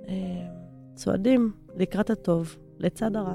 [0.08, 0.14] אה,
[0.94, 3.34] צועדים לקראת הטוב, לצד הרע.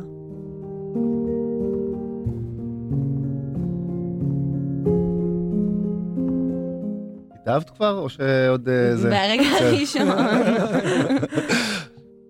[7.36, 9.10] התאהבת כבר, או שעוד אה, זה?
[9.10, 9.44] ברגע.
[9.44, 10.08] הראשון.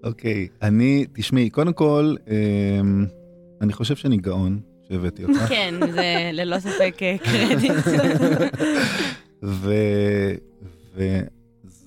[0.04, 3.06] אוקיי, אני, תשמעי, קודם כל, אמ,
[3.62, 4.60] אני חושב שאני גאון
[4.90, 5.40] שהבאתי אותך.
[5.40, 7.72] כן, זה ללא ספק אה, קרדיט.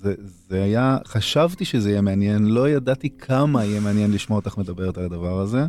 [0.02, 5.04] וזה היה, חשבתי שזה יהיה מעניין, לא ידעתי כמה יהיה מעניין לשמוע אותך מדברת על
[5.04, 5.66] הדבר הזה.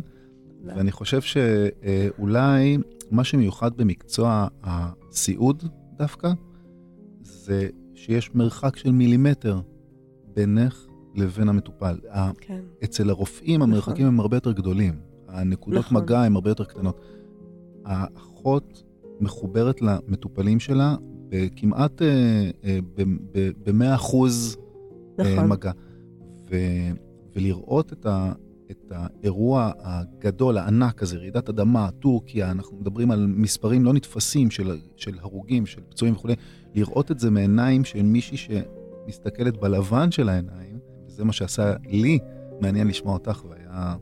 [0.64, 0.72] לא.
[0.76, 2.78] ואני חושב שאולי
[3.10, 5.64] מה שמיוחד במקצוע הסיעוד
[5.98, 6.32] דווקא,
[7.22, 9.60] זה שיש מרחק של מילימטר
[10.34, 11.96] בינך לבין המטופל.
[12.40, 12.60] כן.
[12.84, 13.72] אצל הרופאים נכון.
[13.72, 14.94] המרחקים הם הרבה יותר גדולים,
[15.28, 16.02] הנקודות נכון.
[16.02, 17.00] מגע הן הרבה יותר קטנות.
[17.84, 18.82] האחות
[19.20, 20.96] מחוברת למטופלים שלה
[21.32, 22.02] בכמעט
[23.64, 24.56] ב-100 אחוז
[25.20, 25.48] אה, נכון.
[25.48, 25.72] מגע.
[26.50, 26.56] ו,
[27.36, 28.32] ולראות את, ה,
[28.70, 34.78] את האירוע הגדול, הענק הזה, רעידת אדמה, טורקיה, אנחנו מדברים על מספרים לא נתפסים של,
[34.96, 36.34] של הרוגים, של פצועים וכולי,
[36.74, 42.18] לראות את זה מעיניים של מישהי שמסתכלת בלבן של העיניים, וזה מה שעשה לי
[42.60, 43.94] מעניין לשמוע אותך, והיה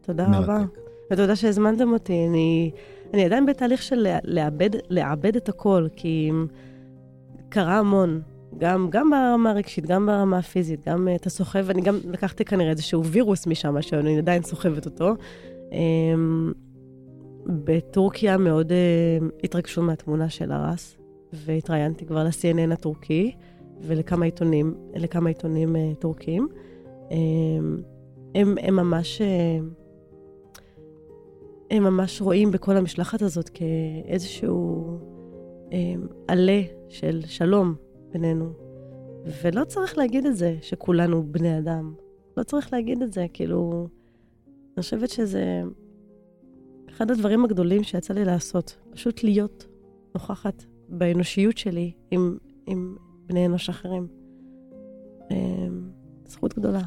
[0.00, 0.58] תודה רבה.
[0.58, 0.78] מרתק.
[1.12, 2.26] ותודה שהזמנתם אותי.
[2.28, 2.70] אני,
[3.14, 6.30] אני עדיין בתהליך של לעבד, לעבד את הכל, כי
[7.48, 8.20] קרה המון.
[8.58, 12.70] גם, גם ברמה הרגשית, גם ברמה הפיזית, גם אה, אתה סוחב, אני גם לקחתי כנראה
[12.70, 15.14] איזשהו וירוס משם, שאני עדיין סוחבת אותו.
[15.72, 16.52] אמ,
[17.46, 20.96] בטורקיה מאוד אה, התרגשו מהתמונה של הרס,
[21.32, 23.32] והתראיינתי כבר ל-CNN הטורקי
[23.80, 26.48] ולכמה עיתונים, לכמה עיתונים אה, טורקיים.
[27.10, 27.16] אמ,
[28.34, 29.20] הם, הם ממש...
[29.20, 29.58] אה,
[31.70, 34.84] הם ממש רואים בכל המשלחת הזאת כאיזשהו
[35.72, 35.94] אה,
[36.28, 37.74] עלה של שלום
[38.12, 38.52] בינינו.
[39.42, 41.94] ולא צריך להגיד את זה, שכולנו בני אדם.
[42.36, 43.88] לא צריך להגיד את זה, כאילו...
[44.76, 45.62] אני חושבת שזה
[46.90, 48.76] אחד הדברים הגדולים שיצא לי לעשות.
[48.90, 49.66] פשוט להיות
[50.14, 52.96] נוכחת באנושיות שלי עם, עם
[53.26, 54.06] בני אנוש אחרים.
[55.30, 55.66] אה,
[56.26, 56.82] זכות גדולה.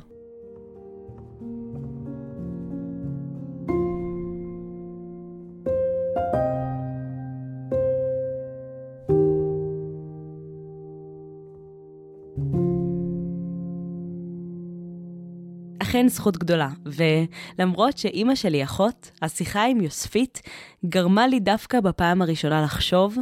[15.98, 20.42] אכן זכות גדולה, ולמרות שאימא שלי אחות, השיחה עם יוספית
[20.86, 23.18] גרמה לי דווקא בפעם הראשונה לחשוב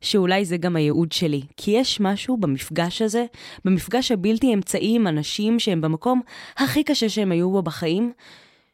[0.00, 1.42] שאולי זה גם הייעוד שלי.
[1.56, 3.24] כי יש משהו במפגש הזה,
[3.64, 6.20] במפגש הבלתי אמצעי עם אנשים שהם במקום
[6.56, 8.12] הכי קשה שהם היו בו בחיים,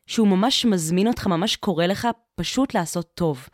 [0.07, 3.49] שהוא ממש מזמין אותך, ממש קורא לך פשוט לעשות טוב.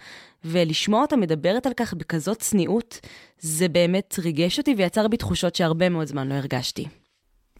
[0.44, 3.00] ולשמוע אותה מדברת על כך בכזאת צניעות,
[3.38, 7.01] זה באמת ריגש אותי ויצר בי תחושות שהרבה מאוד זמן לא הרגשתי.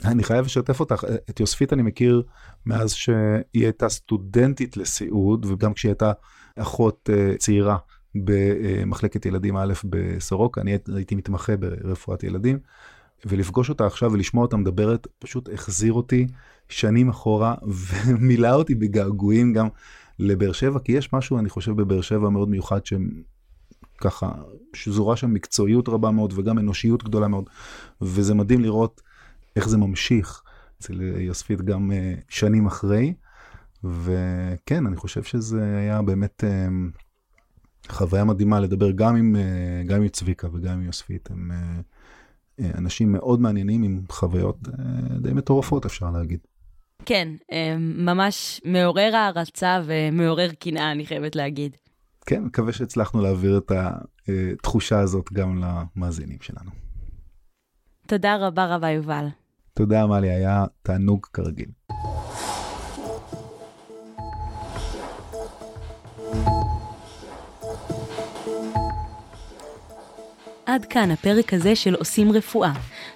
[0.05, 2.23] אני חייב לשתף אותך, את יוספית אני מכיר
[2.67, 6.13] מאז שהיא הייתה סטודנטית לסיעוד, וגם כשהיא הייתה
[6.57, 7.77] אחות uh, צעירה
[8.15, 12.59] במחלקת ילדים א' בסורוקה, אני הייתי מתמחה ברפואת ילדים,
[13.27, 16.27] ולפגוש אותה עכשיו ולשמוע אותה מדברת, פשוט החזיר אותי
[16.69, 17.55] שנים אחורה,
[17.89, 19.69] ומילא אותי בגעגועים גם
[20.19, 24.33] לבאר שבע, כי יש משהו, אני חושב, בבאר שבע מאוד מיוחד, שככה,
[24.75, 27.45] שזורה שם מקצועיות רבה מאוד, וגם אנושיות גדולה מאוד,
[28.03, 29.03] וזה מדהים לראות
[29.57, 30.43] איך זה ממשיך
[30.79, 33.15] אצל יוספית גם uh, שנים אחרי.
[33.85, 40.09] וכן, אני חושב שזה היה באמת uh, חוויה מדהימה לדבר גם עם, uh, גם עם
[40.09, 41.31] צביקה וגם עם יוספית.
[41.31, 41.51] הם
[42.59, 44.59] אנשים מאוד מעניינים עם חוויות
[45.21, 46.39] די מטורפות, אפשר להגיד.
[47.05, 47.29] כן,
[47.79, 51.77] ממש מעורר הערצה ומעורר קנאה, אני חייבת להגיד.
[52.27, 53.73] כן, מקווה שהצלחנו להעביר את
[54.29, 56.71] התחושה הזאת גם למאזינים שלנו.
[58.07, 59.27] תודה רבה רבה, יובל.
[59.75, 61.69] תודה, עמלי, היה תענוג כרגיל.
[70.67, 72.73] עד כאן הפרק הזה של עושים רפואה.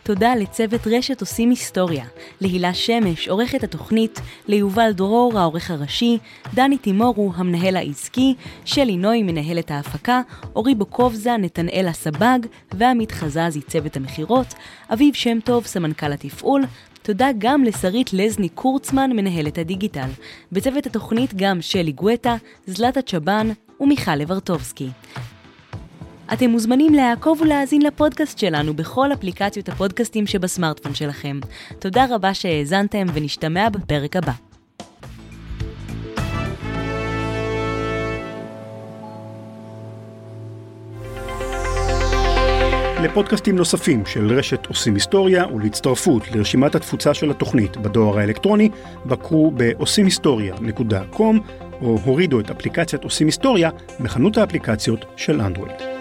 [0.06, 2.04] תודה לצוות רשת עושים היסטוריה,
[2.40, 6.18] להילה שמש, עורכת התוכנית, ליובל דרור, העורך הראשי,
[6.54, 8.34] דני תימורו, המנהל העסקי,
[8.64, 10.20] שלי נוי, מנהלת ההפקה,
[10.56, 12.38] אורי בוקובזה, נתנאל הסבג,
[12.74, 14.54] ועמית חזזי, צוות המכירות,
[14.92, 16.62] אביב שם טוב, סמנכ"ל התפעול,
[17.02, 20.08] תודה גם לשרית לזני קורצמן, מנהלת הדיגיטל.
[20.52, 22.36] בצוות התוכנית גם שלי גואטה,
[22.66, 23.48] זלטה צ'בן
[23.80, 24.88] ומיכל לברטובסקי.
[26.32, 31.40] אתם מוזמנים לעקוב ולהאזין לפודקאסט שלנו בכל אפליקציות הפודקאסטים שבסמארטפון שלכם.
[31.78, 34.32] תודה רבה שהאזנתם ונשתמע בפרק הבא.
[43.02, 48.68] לפודקאסטים נוספים של רשת עושים היסטוריה ולהצטרפות לרשימת התפוצה של התוכנית בדואר האלקטרוני,
[49.06, 51.36] בקרו ב-עושימהיסטוריה.com
[51.82, 53.70] או הורידו את אפליקציית עושים היסטוריה
[54.00, 55.95] בחנות האפליקציות של אנדרואיד.